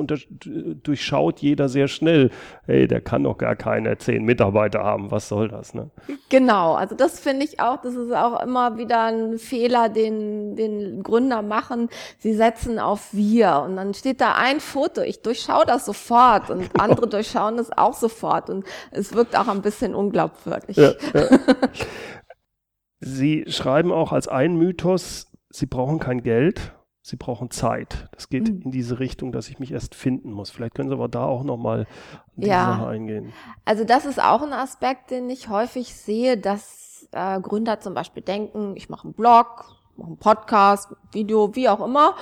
durchschaut 0.84 1.40
jeder 1.40 1.70
sehr 1.70 1.88
schnell. 1.88 2.32
Hey, 2.66 2.88
der 2.88 3.02
kann 3.02 3.24
doch 3.24 3.38
gar 3.38 3.56
keine 3.56 4.00
zehn 4.00 4.24
Mitarbeiter 4.24 4.84
haben. 4.84 5.12
Was 5.12 5.30
soll 5.30 5.48
das? 5.48 5.76
Ne? 5.76 5.92
Genau, 6.30 6.74
also 6.74 6.96
das 6.96 7.20
finde 7.20 7.46
ich 7.46 7.60
auch, 7.60 7.78
das 7.82 7.94
ist 7.94 8.12
auch 8.12 8.42
immer 8.42 8.78
wieder 8.78 9.04
ein 9.04 9.38
Fehler, 9.38 9.90
den, 9.90 10.56
den 10.56 11.04
Gründer 11.04 11.44
machen. 11.44 11.88
Sie 12.18 12.34
setzen 12.34 12.80
auf 12.80 13.10
wir 13.14 13.64
und 13.68 13.76
dann 13.76 13.94
steht 13.94 14.22
da 14.22 14.34
ein 14.34 14.60
Foto. 14.60 15.02
Ich 15.02 15.22
durchschaue 15.22 15.66
das 15.68 15.86
sofort 15.86 16.50
und 16.50 16.62
genau. 16.74 16.84
andere 16.84 17.08
durchschauen 17.08 17.58
das 17.58 17.72
auch 17.78 17.94
sofort 17.94 18.50
und 18.50 18.66
es 18.90 19.14
wirkt 19.14 19.38
auch 19.38 19.48
ein 19.48 19.62
bisschen 19.62 20.00
unglaubwürdig. 20.10 20.76
Ja, 20.76 20.94
ja. 21.14 21.28
Sie 23.00 23.46
schreiben 23.48 23.92
auch 23.92 24.12
als 24.12 24.28
einen 24.28 24.58
Mythos, 24.58 25.32
Sie 25.50 25.66
brauchen 25.66 26.00
kein 26.00 26.22
Geld, 26.22 26.74
Sie 27.02 27.16
brauchen 27.16 27.50
Zeit. 27.50 28.10
Das 28.12 28.30
geht 28.30 28.50
mhm. 28.50 28.62
in 28.66 28.72
diese 28.72 29.00
Richtung, 29.00 29.32
dass 29.32 29.50
ich 29.50 29.60
mich 29.60 29.72
erst 29.72 29.96
finden 29.96 30.32
muss. 30.32 30.50
Vielleicht 30.52 30.76
können 30.76 30.90
Sie 30.90 30.96
aber 30.96 31.08
da 31.08 31.24
auch 31.26 31.44
nochmal 31.44 31.88
die 32.36 32.48
ja. 32.48 32.66
Sache 32.66 32.88
eingehen. 32.88 33.34
Also 33.66 33.84
das 33.84 34.06
ist 34.06 34.22
auch 34.22 34.42
ein 34.42 34.54
Aspekt, 34.54 35.12
den 35.12 35.30
ich 35.30 35.50
häufig 35.50 35.94
sehe, 35.96 36.38
dass 36.38 37.08
äh, 37.12 37.40
Gründer 37.40 37.80
zum 37.80 37.94
Beispiel 37.94 38.22
denken, 38.22 38.76
ich 38.76 38.90
mache 38.90 39.06
einen 39.06 39.14
Blog, 39.14 39.66
mache 39.96 40.10
einen 40.10 40.18
Podcast, 40.18 40.94
Video, 41.12 41.56
wie 41.56 41.70
auch 41.70 41.84
immer. 41.84 42.16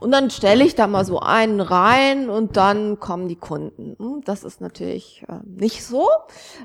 Und 0.00 0.12
dann 0.12 0.30
stelle 0.30 0.64
ich 0.64 0.74
da 0.74 0.86
mal 0.86 1.04
so 1.04 1.20
einen 1.20 1.60
rein 1.60 2.30
und 2.30 2.56
dann 2.56 2.98
kommen 3.00 3.28
die 3.28 3.36
Kunden. 3.36 3.96
Hm, 3.98 4.22
das 4.24 4.44
ist 4.44 4.62
natürlich 4.62 5.26
äh, 5.28 5.34
nicht 5.44 5.84
so, 5.84 6.08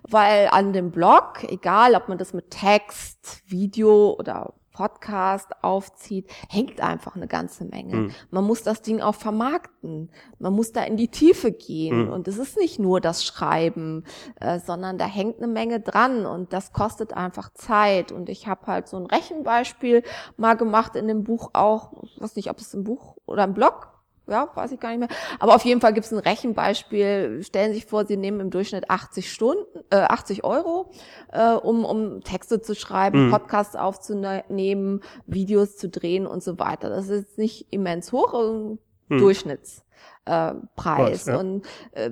weil 0.03 0.47
an 0.51 0.71
dem 0.71 0.91
Blog, 0.91 1.43
egal 1.43 1.95
ob 1.95 2.07
man 2.07 2.17
das 2.17 2.33
mit 2.33 2.49
Text, 2.49 3.41
Video 3.45 4.15
oder 4.17 4.53
Podcast 4.75 5.63
aufzieht, 5.63 6.29
hängt 6.49 6.81
einfach 6.81 7.15
eine 7.15 7.27
ganze 7.27 7.63
Menge. 7.63 7.95
Mhm. 7.95 8.11
Man 8.29 8.43
muss 8.43 8.61
das 8.61 8.81
Ding 8.81 8.99
auch 8.99 9.15
vermarkten. 9.15 10.11
Man 10.37 10.51
muss 10.51 10.73
da 10.73 10.83
in 10.83 10.97
die 10.97 11.07
Tiefe 11.07 11.53
gehen. 11.53 12.07
Mhm. 12.07 12.11
Und 12.11 12.27
es 12.27 12.37
ist 12.37 12.57
nicht 12.57 12.77
nur 12.77 12.99
das 12.99 13.23
Schreiben, 13.23 14.03
äh, 14.41 14.59
sondern 14.59 14.97
da 14.97 15.05
hängt 15.05 15.37
eine 15.37 15.47
Menge 15.47 15.79
dran 15.79 16.25
und 16.25 16.51
das 16.51 16.73
kostet 16.73 17.13
einfach 17.13 17.53
Zeit. 17.53 18.11
Und 18.11 18.27
ich 18.27 18.47
habe 18.47 18.67
halt 18.67 18.89
so 18.89 18.97
ein 18.97 19.05
Rechenbeispiel 19.05 20.03
mal 20.35 20.55
gemacht 20.55 20.97
in 20.97 21.07
dem 21.07 21.23
Buch 21.23 21.51
auch, 21.53 21.93
ich 22.03 22.19
weiß 22.19 22.35
nicht, 22.35 22.49
ob 22.49 22.59
es 22.59 22.73
im 22.73 22.83
Buch 22.83 23.15
oder 23.25 23.45
im 23.45 23.53
Blog 23.53 23.94
ja, 24.27 24.49
weiß 24.53 24.71
ich 24.71 24.79
gar 24.79 24.89
nicht 24.89 24.99
mehr. 24.99 25.09
Aber 25.39 25.55
auf 25.55 25.65
jeden 25.65 25.81
Fall 25.81 25.93
gibt 25.93 26.05
es 26.05 26.11
ein 26.11 26.19
Rechenbeispiel. 26.19 27.41
Stellen 27.43 27.69
Sie 27.69 27.79
sich 27.79 27.85
vor, 27.85 28.05
Sie 28.05 28.17
nehmen 28.17 28.39
im 28.39 28.49
Durchschnitt 28.49 28.89
80 28.89 29.31
Stunden, 29.31 29.65
äh, 29.89 29.97
80 29.97 30.43
Euro, 30.43 30.91
äh, 31.31 31.53
um, 31.53 31.85
um 31.85 32.21
Texte 32.21 32.61
zu 32.61 32.75
schreiben, 32.75 33.27
mhm. 33.27 33.31
Podcasts 33.31 33.75
aufzunehmen, 33.75 35.01
Videos 35.27 35.77
zu 35.77 35.89
drehen 35.89 36.27
und 36.27 36.43
so 36.43 36.59
weiter. 36.59 36.89
Das 36.89 37.09
ist 37.09 37.37
nicht 37.37 37.67
immens 37.71 38.11
hoch, 38.11 38.33
also 38.33 38.77
mhm. 39.09 39.17
Durchschnitts 39.17 39.85
äh, 40.25 40.53
Preis. 40.75 41.21
Was, 41.21 41.25
ja. 41.27 41.39
Und 41.39 41.65
äh, 41.91 42.09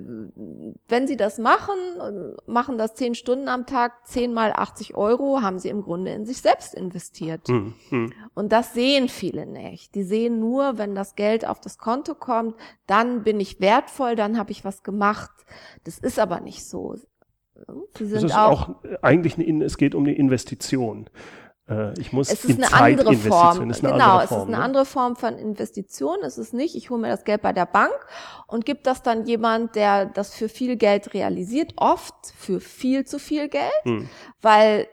wenn 0.88 1.08
sie 1.08 1.18
das 1.18 1.38
machen, 1.40 1.76
machen 2.46 2.78
das 2.78 2.96
zehn 2.96 3.16
Stunden 3.16 3.48
am 3.48 3.66
Tag, 3.66 4.08
zehn 4.08 4.34
mal 4.34 4.54
80 4.54 4.96
Euro, 4.96 5.42
haben 5.42 5.60
sie 5.60 5.70
im 5.70 5.82
Grunde 5.82 6.12
in 6.12 6.26
sich 6.26 6.42
selbst 6.42 6.74
investiert. 6.74 7.48
Hm, 7.48 7.74
hm. 7.90 8.14
Und 8.34 8.52
das 8.52 8.74
sehen 8.74 9.10
viele 9.10 9.46
nicht. 9.46 9.96
Die 9.96 10.04
sehen 10.04 10.40
nur, 10.40 10.78
wenn 10.78 10.96
das 10.96 11.16
Geld 11.16 11.46
auf 11.48 11.60
das 11.60 11.78
Konto 11.78 12.16
kommt, 12.16 12.56
dann 12.88 13.24
bin 13.24 13.40
ich 13.40 13.60
wertvoll, 13.60 14.16
dann 14.16 14.38
habe 14.38 14.52
ich 14.52 14.64
was 14.64 14.84
gemacht. 14.84 15.32
Das 15.84 16.00
ist 16.00 16.20
aber 16.20 16.40
nicht 16.40 16.66
so. 16.66 16.96
Sie 17.98 18.06
sind 18.06 18.16
das 18.16 18.24
ist 18.24 18.38
auch, 18.38 18.70
auch 18.70 18.76
eigentlich 19.02 19.38
eine, 19.38 19.64
es 19.64 19.78
geht 19.78 19.96
um 19.96 20.04
eine 20.04 20.16
Investition. 20.16 21.10
Äh, 21.74 22.00
ich 22.00 22.14
muss 22.14 22.32
es 22.32 22.46
ist 22.46 22.58
eine 22.58 22.68
Zeit 22.68 23.00
andere 23.00 23.16
Form. 23.16 23.70
Ist 23.70 23.84
eine 23.84 23.94
genau, 23.94 24.06
andere 24.06 24.28
Form, 24.28 24.40
es 24.40 24.44
ist 24.44 24.48
eine 24.48 24.58
ne? 24.58 24.64
andere 24.64 24.86
Form 24.86 25.16
von 25.16 25.38
Investition. 25.38 26.18
Es 26.24 26.38
ist 26.38 26.54
nicht, 26.54 26.76
ich 26.76 26.90
hole 26.90 27.02
mir 27.02 27.10
das 27.10 27.24
Geld 27.24 27.42
bei 27.42 27.54
der 27.54 27.66
Bank 27.66 27.94
und 28.48 28.66
gebe 28.66 28.80
das 28.84 29.02
dann 29.04 29.26
jemand, 29.26 29.76
der 29.76 30.06
das 30.06 30.34
für 30.34 30.50
viel 30.50 30.76
Geld 30.76 31.14
realisiert, 31.14 31.74
oft 31.78 32.16
für 32.36 32.60
viel 32.60 33.06
zu 33.06 33.20
viel 33.20 33.50
Geld, 33.50 33.72
hm. 33.84 34.10
weil 34.42 34.88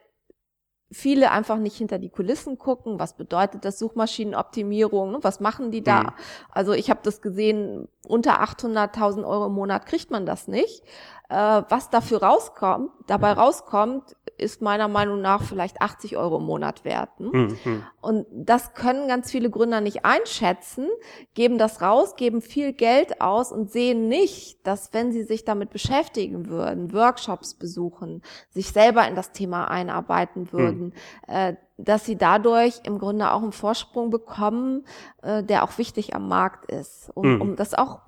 viele 0.92 1.30
einfach 1.30 1.58
nicht 1.58 1.76
hinter 1.76 1.98
die 1.98 2.08
Kulissen 2.08 2.58
gucken, 2.58 2.98
was 2.98 3.16
bedeutet 3.16 3.64
das 3.64 3.78
Suchmaschinenoptimierung, 3.78 5.12
ne? 5.12 5.18
was 5.22 5.40
machen 5.40 5.70
die 5.70 5.84
da? 5.84 6.02
Mhm. 6.02 6.10
Also 6.50 6.72
ich 6.72 6.90
habe 6.90 7.00
das 7.04 7.22
gesehen, 7.22 7.86
unter 8.06 8.42
800.000 8.42 9.24
Euro 9.24 9.46
im 9.46 9.52
Monat 9.52 9.86
kriegt 9.86 10.10
man 10.10 10.26
das 10.26 10.48
nicht. 10.48 10.82
Äh, 11.30 11.62
was 11.68 11.90
dafür 11.90 12.24
rauskommt, 12.24 12.90
dabei 13.06 13.32
rauskommt, 13.32 14.16
ist 14.36 14.62
meiner 14.62 14.88
Meinung 14.88 15.20
nach 15.20 15.42
vielleicht 15.42 15.80
80 15.80 16.16
Euro 16.16 16.38
im 16.38 16.44
Monat 16.44 16.84
wert. 16.84 17.20
Ne? 17.20 17.30
Mhm. 17.32 17.84
Und 18.00 18.26
das 18.32 18.74
können 18.74 19.06
ganz 19.06 19.30
viele 19.30 19.48
Gründer 19.48 19.80
nicht 19.80 20.04
einschätzen, 20.04 20.88
geben 21.34 21.56
das 21.56 21.82
raus, 21.82 22.16
geben 22.16 22.42
viel 22.42 22.72
Geld 22.72 23.20
aus 23.20 23.52
und 23.52 23.70
sehen 23.70 24.08
nicht, 24.08 24.66
dass 24.66 24.92
wenn 24.92 25.12
sie 25.12 25.22
sich 25.22 25.44
damit 25.44 25.70
beschäftigen 25.70 26.48
würden, 26.48 26.92
Workshops 26.92 27.54
besuchen, 27.54 28.22
sich 28.48 28.72
selber 28.72 29.06
in 29.06 29.14
das 29.14 29.30
Thema 29.30 29.70
einarbeiten 29.70 30.42
mhm. 30.42 30.52
würden, 30.52 30.84
mhm. 30.86 30.92
äh, 31.28 31.54
dass 31.78 32.06
sie 32.06 32.16
dadurch 32.16 32.80
im 32.82 32.98
Grunde 32.98 33.30
auch 33.30 33.42
einen 33.42 33.52
Vorsprung 33.52 34.10
bekommen, 34.10 34.84
äh, 35.22 35.44
der 35.44 35.62
auch 35.62 35.78
wichtig 35.78 36.12
am 36.16 36.26
Markt 36.26 36.72
ist, 36.72 37.08
um, 37.14 37.36
mhm. 37.36 37.40
um 37.40 37.56
das 37.56 37.74
auch 37.74 38.00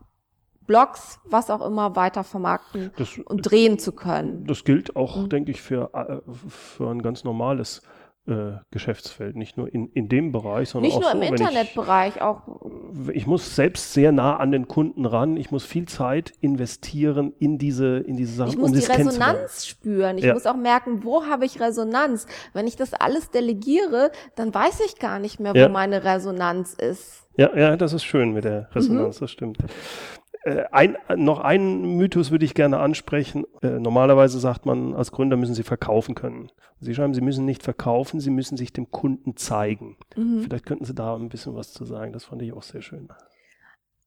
Blogs, 0.72 1.20
was 1.26 1.50
auch 1.50 1.60
immer, 1.60 1.96
weiter 1.96 2.24
vermarkten 2.24 2.92
das, 2.96 3.18
und 3.18 3.42
drehen 3.42 3.78
zu 3.78 3.92
können. 3.92 4.46
Das 4.46 4.64
gilt 4.64 4.96
auch, 4.96 5.16
mhm. 5.16 5.28
denke 5.28 5.50
ich, 5.50 5.60
für, 5.60 5.90
äh, 5.92 6.32
für 6.48 6.88
ein 6.88 7.02
ganz 7.02 7.24
normales 7.24 7.82
äh, 8.26 8.52
Geschäftsfeld, 8.70 9.36
nicht 9.36 9.58
nur 9.58 9.70
in, 9.70 9.88
in 9.88 10.08
dem 10.08 10.32
Bereich, 10.32 10.70
sondern 10.70 10.88
nicht 10.88 10.96
auch 10.96 11.02
nur 11.02 11.10
so, 11.10 11.16
im 11.16 11.34
Internetbereich, 11.34 12.16
ich, 12.16 12.22
auch. 12.22 12.42
Ich 13.12 13.26
muss 13.26 13.54
selbst 13.54 13.92
sehr 13.92 14.12
nah 14.12 14.36
an 14.38 14.50
den 14.50 14.66
Kunden 14.66 15.04
ran. 15.04 15.36
Ich 15.36 15.50
muss 15.50 15.66
viel 15.66 15.86
Zeit 15.86 16.32
investieren 16.40 17.34
in 17.38 17.58
diese 17.58 17.98
in 17.98 18.16
diese 18.16 18.32
Sachen. 18.32 18.50
Ich 18.50 18.56
muss 18.56 18.70
um 18.70 18.78
die 18.78 18.84
Resonanz 18.86 19.66
spüren. 19.66 20.16
Ich 20.16 20.24
ja. 20.24 20.32
muss 20.32 20.46
auch 20.46 20.56
merken, 20.56 21.04
wo 21.04 21.26
habe 21.26 21.44
ich 21.44 21.60
Resonanz. 21.60 22.26
Wenn 22.54 22.66
ich 22.66 22.76
das 22.76 22.94
alles 22.94 23.30
delegiere, 23.30 24.10
dann 24.36 24.54
weiß 24.54 24.80
ich 24.86 24.98
gar 24.98 25.18
nicht 25.18 25.38
mehr, 25.38 25.52
wo 25.52 25.58
ja. 25.58 25.68
meine 25.68 26.04
Resonanz 26.04 26.72
ist. 26.72 27.28
Ja, 27.36 27.54
ja, 27.56 27.76
das 27.76 27.92
ist 27.92 28.04
schön 28.04 28.32
mit 28.32 28.44
der 28.44 28.68
Resonanz. 28.74 29.16
Mhm. 29.16 29.24
Das 29.24 29.30
stimmt. 29.30 29.58
Äh, 30.44 30.64
ein, 30.72 30.96
noch 31.16 31.40
einen 31.40 31.96
Mythos 31.96 32.30
würde 32.30 32.44
ich 32.44 32.54
gerne 32.54 32.78
ansprechen. 32.78 33.44
Äh, 33.62 33.78
normalerweise 33.78 34.38
sagt 34.38 34.66
man, 34.66 34.94
als 34.94 35.12
Gründer 35.12 35.36
müssen 35.36 35.54
Sie 35.54 35.62
verkaufen 35.62 36.14
können. 36.14 36.50
Sie 36.80 36.94
schreiben, 36.94 37.14
Sie 37.14 37.20
müssen 37.20 37.44
nicht 37.44 37.62
verkaufen, 37.62 38.20
Sie 38.20 38.30
müssen 38.30 38.56
sich 38.56 38.72
dem 38.72 38.90
Kunden 38.90 39.36
zeigen. 39.36 39.96
Mhm. 40.16 40.42
Vielleicht 40.42 40.66
könnten 40.66 40.84
Sie 40.84 40.94
da 40.94 41.14
ein 41.14 41.28
bisschen 41.28 41.54
was 41.54 41.72
zu 41.72 41.84
sagen. 41.84 42.12
Das 42.12 42.24
fand 42.24 42.42
ich 42.42 42.52
auch 42.52 42.62
sehr 42.62 42.82
schön 42.82 43.08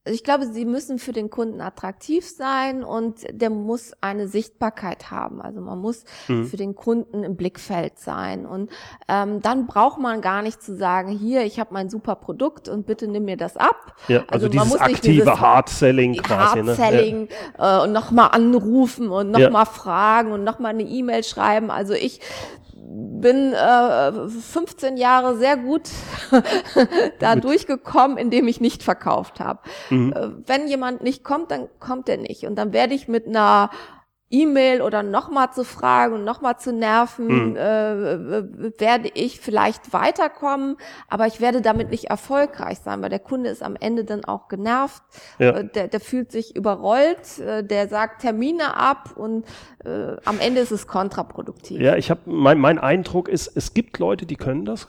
ich 0.08 0.24
glaube, 0.24 0.46
sie 0.46 0.66
müssen 0.66 1.00
für 1.00 1.14
den 1.14 1.32
Kunden 1.32 1.62
attraktiv 1.62 2.30
sein 2.30 2.84
und 2.84 3.26
der 3.32 3.50
muss 3.50 3.94
eine 4.02 4.28
Sichtbarkeit 4.28 5.10
haben. 5.10 5.42
Also 5.42 5.62
man 5.62 5.80
muss 5.80 6.04
mhm. 6.28 6.46
für 6.46 6.58
den 6.58 6.76
Kunden 6.76 7.24
im 7.24 7.36
Blickfeld 7.36 7.98
sein. 7.98 8.46
Und 8.46 8.70
ähm, 9.08 9.42
dann 9.42 9.66
braucht 9.66 10.00
man 10.00 10.22
gar 10.22 10.44
nicht 10.44 10.62
zu 10.62 10.76
sagen, 10.76 11.10
hier, 11.10 11.44
ich 11.44 11.60
habe 11.60 11.74
mein 11.74 11.90
super 11.90 12.16
Produkt 12.16 12.70
und 12.70 12.86
bitte 12.86 13.08
nimm 13.08 13.26
mir 13.26 13.38
das 13.38 13.58
ab. 13.58 13.96
Ja, 14.08 14.20
also, 14.28 14.46
also 14.46 14.50
dieses 14.50 14.76
aktive 14.76 15.40
Hard-Selling 15.40 16.18
quasi. 16.18 16.60
Hard-Selling 16.60 17.22
ne? 17.24 17.28
ja. 17.58 17.80
äh, 17.80 17.84
und 17.84 17.92
nochmal 17.92 18.30
anrufen 18.32 19.10
und 19.10 19.32
nochmal 19.32 19.50
ja. 19.52 19.66
fragen 19.66 20.32
und 20.34 20.44
nochmal 20.44 20.72
eine 20.72 20.84
E-Mail 20.84 21.24
schreiben. 21.24 21.72
Also 21.72 21.94
ich 21.94 22.22
bin 22.88 23.54
äh, 23.54 24.30
15 24.30 24.98
Jahre 24.98 25.38
sehr 25.38 25.58
gut 25.58 25.90
da 27.20 27.36
durchgekommen, 27.36 28.18
indem 28.18 28.48
ich 28.48 28.62
nicht 28.62 28.84
verkauft 28.84 29.40
habe. 29.40 29.60
Mhm. 29.90 30.14
Äh, 30.14 30.30
wenn 30.46 30.68
jemand 30.68 31.02
nicht 31.02 31.24
kommt, 31.24 31.52
dann 31.52 31.68
kommt 31.80 32.10
er 32.10 32.18
nicht. 32.18 32.46
Und 32.46 32.56
dann 32.56 32.74
werde 32.74 32.94
ich 32.94 33.08
mit 33.08 33.28
einer 33.28 33.72
E-Mail 34.36 34.82
oder 34.82 35.04
nochmal 35.04 35.52
zu 35.52 35.64
fragen 35.64 36.16
und 36.16 36.24
nochmal 36.24 36.58
zu 36.60 36.74
nerven, 36.74 37.52
mhm. 37.52 37.56
äh, 37.56 38.80
werde 38.80 39.10
ich 39.14 39.40
vielleicht 39.40 39.94
weiterkommen, 39.94 40.78
aber 41.08 41.28
ich 41.28 41.40
werde 41.40 41.62
damit 41.62 41.90
nicht 41.90 42.06
erfolgreich 42.06 42.80
sein, 42.80 43.02
weil 43.02 43.10
der 43.10 43.20
Kunde 43.20 43.50
ist 43.50 43.64
am 43.64 43.76
Ende 43.80 44.04
dann 44.04 44.26
auch 44.26 44.48
genervt, 44.48 45.02
ja. 45.40 45.52
äh, 45.52 45.68
der, 45.68 45.88
der 45.88 46.00
fühlt 46.00 46.32
sich 46.32 46.56
überrollt, 46.56 47.40
äh, 47.40 47.64
der 47.64 47.88
sagt 47.88 48.22
Termine 48.22 48.76
ab 48.76 49.12
und 49.16 49.46
äh, 49.84 50.18
am 50.26 50.40
Ende 50.40 50.62
ist 50.62 50.72
es 50.72 50.88
kontraproduktiv. 50.88 51.80
Ja, 51.80 51.96
ich 51.96 52.10
habe 52.10 52.22
mein, 52.26 52.60
mein 52.60 52.78
Eindruck 52.78 53.30
ist, 53.30 53.56
es 53.56 53.74
gibt 53.74 54.00
Leute, 54.00 54.26
die 54.26 54.36
können 54.36 54.66
das, 54.66 54.88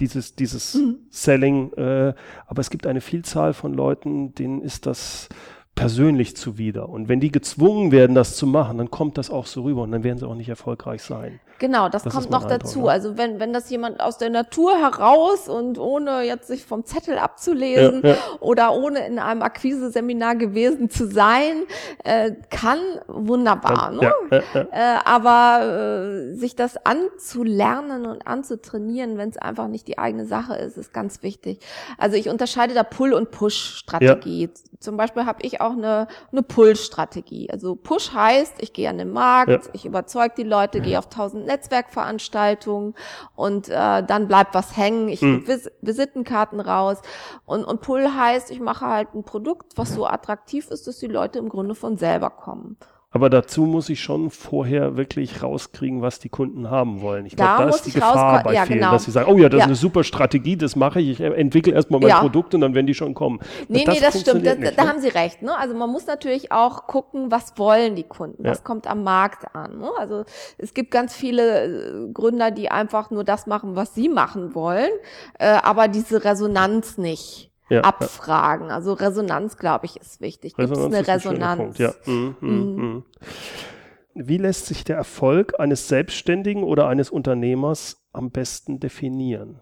dieses, 0.00 0.34
dieses 0.34 0.74
mhm. 0.74 1.06
Selling, 1.10 1.72
äh, 1.74 2.14
aber 2.46 2.60
es 2.60 2.70
gibt 2.70 2.86
eine 2.86 3.00
Vielzahl 3.00 3.52
von 3.52 3.72
Leuten, 3.72 4.34
denen 4.34 4.62
ist 4.62 4.86
das 4.86 5.28
persönlich 5.74 6.36
zuwider. 6.36 6.88
Und 6.88 7.08
wenn 7.08 7.20
die 7.20 7.30
gezwungen 7.30 7.92
werden, 7.92 8.14
das 8.14 8.36
zu 8.36 8.46
machen, 8.46 8.78
dann 8.78 8.90
kommt 8.90 9.18
das 9.18 9.30
auch 9.30 9.46
so 9.46 9.62
rüber 9.62 9.82
und 9.82 9.92
dann 9.92 10.04
werden 10.04 10.18
sie 10.18 10.28
auch 10.28 10.34
nicht 10.34 10.48
erfolgreich 10.48 11.02
sein. 11.02 11.40
Genau, 11.60 11.90
das, 11.90 12.04
das 12.04 12.14
kommt 12.14 12.30
noch 12.30 12.44
Eindruck, 12.44 12.60
dazu. 12.60 12.80
Ne? 12.80 12.90
Also 12.90 13.18
wenn, 13.18 13.38
wenn 13.38 13.52
das 13.52 13.68
jemand 13.68 14.00
aus 14.00 14.16
der 14.16 14.30
Natur 14.30 14.78
heraus 14.78 15.46
und 15.46 15.78
ohne 15.78 16.22
jetzt 16.22 16.48
sich 16.48 16.64
vom 16.64 16.86
Zettel 16.86 17.18
abzulesen 17.18 18.00
ja, 18.02 18.12
ja. 18.12 18.16
oder 18.40 18.72
ohne 18.72 19.06
in 19.06 19.18
einem 19.18 19.42
Akquise-Seminar 19.42 20.36
gewesen 20.36 20.88
zu 20.88 21.06
sein, 21.06 21.64
äh, 22.02 22.32
kann, 22.48 22.78
wunderbar. 23.08 23.90
ne? 23.90 24.10
Ja, 24.30 24.38
äh, 24.72 25.00
aber 25.04 26.30
äh, 26.30 26.34
sich 26.34 26.56
das 26.56 26.78
anzulernen 26.86 28.06
und 28.06 28.26
anzutrainieren, 28.26 29.18
wenn 29.18 29.28
es 29.28 29.36
einfach 29.36 29.68
nicht 29.68 29.86
die 29.86 29.98
eigene 29.98 30.24
Sache 30.24 30.54
ist, 30.54 30.78
ist 30.78 30.94
ganz 30.94 31.22
wichtig. 31.22 31.60
Also 31.98 32.16
ich 32.16 32.30
unterscheide 32.30 32.72
da 32.72 32.84
Pull- 32.84 33.12
und 33.12 33.32
Push-Strategie. 33.32 34.48
Zum 34.78 34.96
Beispiel 34.96 35.26
habe 35.26 35.42
ich 35.42 35.60
auch 35.60 35.72
eine, 35.72 36.08
eine 36.32 36.42
Pull-Strategie. 36.42 37.50
Also 37.50 37.74
Push 37.74 38.14
heißt, 38.14 38.54
ich 38.60 38.72
gehe 38.72 38.88
an 38.88 38.96
den 38.96 39.12
Markt, 39.12 39.68
ich 39.74 39.84
überzeuge 39.84 40.32
die 40.38 40.42
Leute, 40.44 40.80
gehe 40.80 40.98
auf 40.98 41.10
tausend 41.10 41.49
Netzwerkveranstaltungen 41.50 42.94
und 43.34 43.68
äh, 43.68 44.02
dann 44.02 44.28
bleibt 44.28 44.54
was 44.54 44.76
hängen. 44.76 45.08
Ich 45.08 45.20
hm. 45.20 45.46
Vis 45.46 45.70
Visitenkarten 45.80 46.60
raus. 46.60 46.98
Und, 47.44 47.64
und 47.64 47.80
Pull 47.80 48.08
heißt, 48.08 48.50
ich 48.50 48.60
mache 48.60 48.86
halt 48.86 49.14
ein 49.14 49.24
Produkt, 49.24 49.76
was 49.76 49.94
so 49.94 50.06
attraktiv 50.06 50.70
ist, 50.70 50.86
dass 50.86 50.98
die 50.98 51.06
Leute 51.06 51.38
im 51.38 51.48
Grunde 51.48 51.74
von 51.74 51.96
selber 51.96 52.30
kommen. 52.30 52.76
Aber 53.12 53.28
dazu 53.28 53.62
muss 53.62 53.88
ich 53.88 54.00
schon 54.00 54.30
vorher 54.30 54.96
wirklich 54.96 55.42
rauskriegen, 55.42 56.00
was 56.00 56.20
die 56.20 56.28
Kunden 56.28 56.70
haben 56.70 57.00
wollen. 57.00 57.26
Ich 57.26 57.34
glaube, 57.34 57.64
da 57.64 57.68
ist 57.68 57.82
die 57.82 57.90
Gefahr 57.90 58.44
bei 58.44 58.54
ja, 58.54 58.64
vielen, 58.64 58.78
genau. 58.78 58.92
dass 58.92 59.04
sie 59.04 59.10
sagen, 59.10 59.28
oh 59.32 59.36
ja, 59.36 59.48
das 59.48 59.58
Ja. 59.58 59.64
ist 59.64 59.68
eine 59.68 59.74
super 59.74 60.04
Strategie, 60.04 60.56
das 60.56 60.76
mache 60.76 61.00
ich. 61.00 61.18
Ich 61.18 61.20
entwickle 61.20 61.72
erstmal 61.72 61.98
mein 61.98 62.10
Ja. 62.10 62.20
Produkt 62.20 62.54
und 62.54 62.60
dann 62.60 62.72
werden 62.72 62.86
die 62.86 62.94
schon 62.94 63.14
kommen. 63.14 63.40
Nee, 63.66 63.84
Das 63.84 63.96
nee, 63.96 64.00
das 64.00 64.20
stimmt. 64.20 64.44
Nicht, 64.44 64.78
da 64.78 64.84
ne? 64.84 64.88
haben 64.88 65.00
Sie 65.00 65.08
recht. 65.08 65.42
Ne? 65.42 65.58
Also 65.58 65.74
man 65.74 65.90
muss 65.90 66.06
natürlich 66.06 66.52
auch 66.52 66.86
gucken, 66.86 67.32
was 67.32 67.58
wollen 67.58 67.96
die 67.96 68.04
Kunden, 68.04 68.44
was 68.44 68.62
kommt 68.62 68.86
am 68.86 69.02
Markt 69.02 69.56
an. 69.56 69.80
Ne? 69.80 69.90
Also 69.98 70.24
es 70.58 70.72
gibt 70.72 70.92
ganz 70.92 71.12
viele 71.16 71.64
äh, 71.64 72.12
Gründer, 72.12 72.52
die 72.52 72.70
einfach 72.70 73.10
nur 73.10 73.24
das 73.24 73.48
machen, 73.48 73.74
was 73.74 73.92
sie 73.92 74.08
machen 74.08 74.54
wollen, 74.54 74.90
äh, 75.40 75.46
aber 75.48 75.88
diese 75.88 76.24
Resonanz 76.24 76.96
nicht 76.96 77.49
Ja, 77.70 77.82
abfragen. 77.82 78.70
Also 78.70 78.92
Resonanz, 78.92 79.56
glaube 79.56 79.86
ich, 79.86 79.96
ist 79.96 80.20
wichtig. 80.20 80.56
Gibt 80.56 80.70
es 80.70 80.78
eine 80.78 80.96
ein 80.98 81.04
Resonanz? 81.04 81.58
Punkt, 81.58 81.78
Ja. 81.78 81.94
Mhm, 82.04 82.36
mhm, 82.40 82.50
mhm. 82.50 83.04
Wie 84.14 84.38
lässt 84.38 84.66
sich 84.66 84.84
der 84.84 84.96
Erfolg 84.96 85.58
eines 85.60 85.86
Selbstständigen 85.86 86.64
oder 86.64 86.88
eines 86.88 87.10
Unternehmers 87.10 88.04
am 88.12 88.30
besten 88.30 88.80
definieren? 88.80 89.60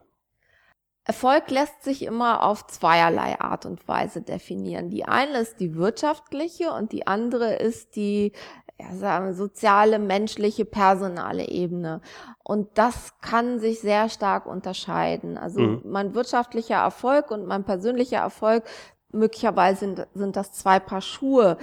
Erfolg 1.09 1.51
lässt 1.51 1.83
sich 1.85 2.03
immer 2.03 2.43
auf 2.45 2.67
zweierlei 2.67 3.41
Art 3.41 3.65
und 3.65 3.89
Weise 3.89 4.21
definieren. 4.21 4.91
Die 4.91 5.07
eine 5.07 5.39
ist 5.39 5.59
die 5.59 5.75
wirtschaftliche 5.75 6.71
und 6.71 6.93
die 6.93 7.07
andere 7.07 7.55
ist 7.55 7.97
die 7.97 8.33
ja, 8.79 8.95
sagen 8.95 9.35
soziale, 9.35 9.99
menschliche, 9.99 10.65
personale 10.67 11.49
Ebene. 11.49 12.01
Und 12.45 12.69
das 12.79 13.15
kann 13.21 13.59
sich 13.59 13.81
sehr 13.81 14.09
stark 14.11 14.47
unterscheiden. 14.47 15.37
Also 15.39 15.61
Mhm. 15.61 15.81
mein 15.85 16.15
wirtschaftlicher 16.15 16.77
Erfolg 16.77 17.31
und 17.31 17.47
mein 17.47 17.65
persönlicher 17.65 18.19
Erfolg, 18.19 18.63
möglicherweise 19.11 19.81
sind, 19.81 20.07
sind 20.15 20.37
das 20.37 20.53
zwei 20.53 20.79
Paar 20.79 21.01
Schuhe. 21.01 21.57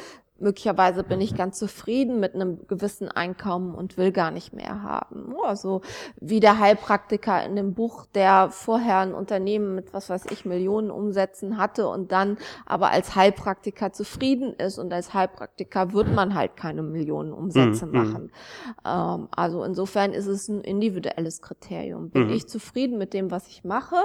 Möglicherweise 0.45 1.03
bin 1.03 1.21
ich 1.21 1.36
ganz 1.36 1.58
zufrieden 1.58 2.19
mit 2.19 2.36
einem 2.36 2.67
gewissen 2.67 3.10
Einkommen 3.10 3.73
und 3.73 3.97
will 3.97 4.12
gar 4.12 4.29
nicht 4.29 4.53
mehr 4.53 4.84
haben. 4.84 5.34
Also 5.43 5.81
wie 6.21 6.39
der 6.39 6.60
Heilpraktiker 6.60 7.43
in 7.43 7.55
dem 7.55 7.73
Buch, 7.73 8.05
der 8.13 8.51
vorher 8.51 8.99
ein 8.99 9.15
Unternehmen 9.15 9.73
mit 9.73 9.91
was 9.91 10.08
weiß 10.12 10.27
ich 10.29 10.45
Millionen 10.45 10.91
Umsätzen 10.91 11.58
hatte 11.58 11.88
und 11.88 12.12
dann 12.12 12.38
aber 12.67 12.91
als 12.91 13.15
Heilpraktiker 13.15 13.91
zufrieden 13.91 14.53
ist 14.53 14.77
und 14.77 14.93
als 14.93 15.15
Heilpraktiker 15.15 15.93
wird 15.93 16.13
man 16.13 16.36
halt 16.36 16.55
keine 16.55 16.84
Millionen 16.84 17.34
Umsätze 17.34 17.88
Mhm. 17.88 17.91
machen. 17.91 18.31
Ähm, 18.86 19.27
also 19.36 19.63
insofern 19.63 20.13
ist 20.13 20.27
es 20.27 20.47
ein 20.47 20.62
individuelles 20.62 21.41
Kriterium. 21.41 22.12
Bin 22.12 22.27
Mhm. 22.27 22.34
ich 22.34 22.47
zufrieden 22.47 22.99
mit 22.99 23.15
dem, 23.15 23.31
was 23.31 23.47
ich 23.47 23.63
mache? 23.63 23.97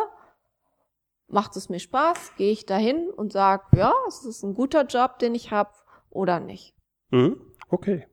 Macht 1.29 1.55
es 1.57 1.68
mir 1.68 1.81
Spaß? 1.81 2.33
Gehe 2.38 2.50
ich 2.50 2.64
dahin 2.64 3.11
und 3.11 3.31
sage, 3.31 3.64
ja, 3.76 3.92
es 4.09 4.24
ist 4.24 4.42
ein 4.42 4.55
guter 4.55 4.87
Job, 4.87 5.18
den 5.18 5.35
ich 5.35 5.50
habe 5.53 5.68
oder 6.11 6.40
nicht? 6.40 6.75
Mhm. 7.11 7.40
Okay. 7.68 8.07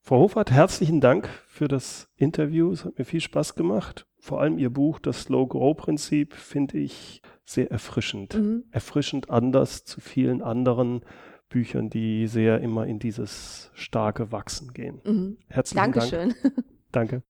Frau 0.00 0.20
Hofert, 0.20 0.52
herzlichen 0.52 1.00
Dank 1.00 1.28
für 1.46 1.66
das 1.66 2.08
Interview. 2.14 2.70
Es 2.70 2.84
hat 2.84 2.96
mir 2.98 3.04
viel 3.04 3.20
Spaß 3.20 3.56
gemacht. 3.56 4.06
Vor 4.20 4.40
allem 4.40 4.58
Ihr 4.58 4.70
Buch, 4.70 5.00
das 5.00 5.22
Slow-Grow-Prinzip, 5.22 6.34
finde 6.34 6.78
ich 6.78 7.22
sehr 7.44 7.70
erfrischend. 7.70 8.34
Mhm. 8.34 8.64
Erfrischend 8.70 9.30
anders 9.30 9.84
zu 9.84 10.00
vielen 10.00 10.42
anderen 10.42 11.04
Büchern, 11.48 11.90
die 11.90 12.26
sehr 12.26 12.60
immer 12.60 12.86
in 12.86 12.98
dieses 12.98 13.70
starke 13.74 14.32
Wachsen 14.32 14.72
gehen. 14.72 15.00
Mhm. 15.04 15.38
Herzlichen 15.48 15.92
Dank. 15.92 15.94
Dankeschön. 15.94 16.34
Danke. 16.92 17.22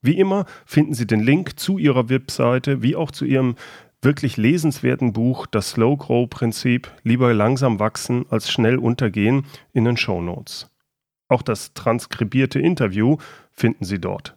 Wie 0.02 0.18
immer 0.18 0.48
finden 0.66 0.96
Sie 0.96 1.06
den 1.06 1.20
Link 1.20 1.60
zu 1.60 1.78
ihrer 1.78 2.10
Webseite 2.10 2.82
wie 2.82 2.96
auch 2.96 3.12
zu 3.12 3.26
ihrem 3.26 3.54
wirklich 4.02 4.38
lesenswerten 4.38 5.14
Buch 5.14 5.46
Das 5.46 5.70
Slow 5.72 5.98
Grow 5.98 6.30
Prinzip 6.30 6.92
Lieber 7.04 7.34
langsam 7.34 7.80
wachsen 7.80 8.26
als 8.30 8.52
schnell 8.52 8.78
untergehen 8.78 9.46
in 9.74 9.86
den 9.86 9.98
Show 9.98 10.22
Notes. 10.22 10.70
Auch 11.30 11.42
das 11.42 11.74
transkribierte 11.74 12.60
Interview 12.60 13.18
finden 13.52 13.86
Sie 13.86 14.00
dort. 14.00 14.36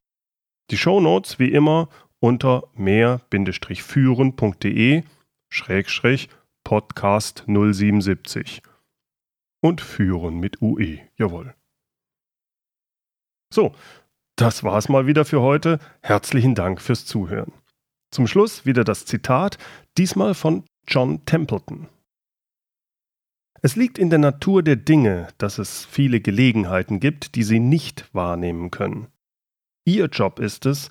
Die 0.71 0.79
Show 0.79 1.01
Notes 1.01 1.39
wie 1.39 1.53
immer 1.53 1.89
unter 2.21 2.69
mehr-führen.de 2.75 5.03
Schrägstrich 5.53 6.29
Podcast 6.63 7.45
077 7.47 8.63
und 9.63 9.81
führen 9.81 10.39
mit 10.39 10.63
UE, 10.63 10.99
jawohl. 11.17 11.55
So, 13.53 13.75
das 14.37 14.63
war's 14.63 14.89
mal 14.89 15.07
wieder 15.07 15.25
für 15.25 15.41
heute. 15.41 15.81
Herzlichen 16.03 16.55
Dank 16.55 16.81
fürs 16.81 17.05
Zuhören. 17.05 17.53
Zum 18.13 18.27
Schluss 18.27 18.65
wieder 18.65 18.85
das 18.85 19.07
Zitat, 19.07 19.59
diesmal 19.99 20.35
von 20.35 20.65
John 20.87 21.25
Templeton. 21.25 21.89
Es 23.63 23.77
liegt 23.77 23.99
in 23.99 24.09
der 24.09 24.19
Natur 24.19 24.63
der 24.63 24.77
Dinge, 24.77 25.29
dass 25.39 25.59
es 25.59 25.85
viele 25.85 26.21
Gelegenheiten 26.21 27.01
gibt, 27.01 27.35
die 27.35 27.43
Sie 27.43 27.61
nicht 27.61 28.13
wahrnehmen 28.15 28.71
können. 28.71 29.09
Ihr 29.85 30.07
Job 30.07 30.39
ist 30.39 30.67
es, 30.67 30.91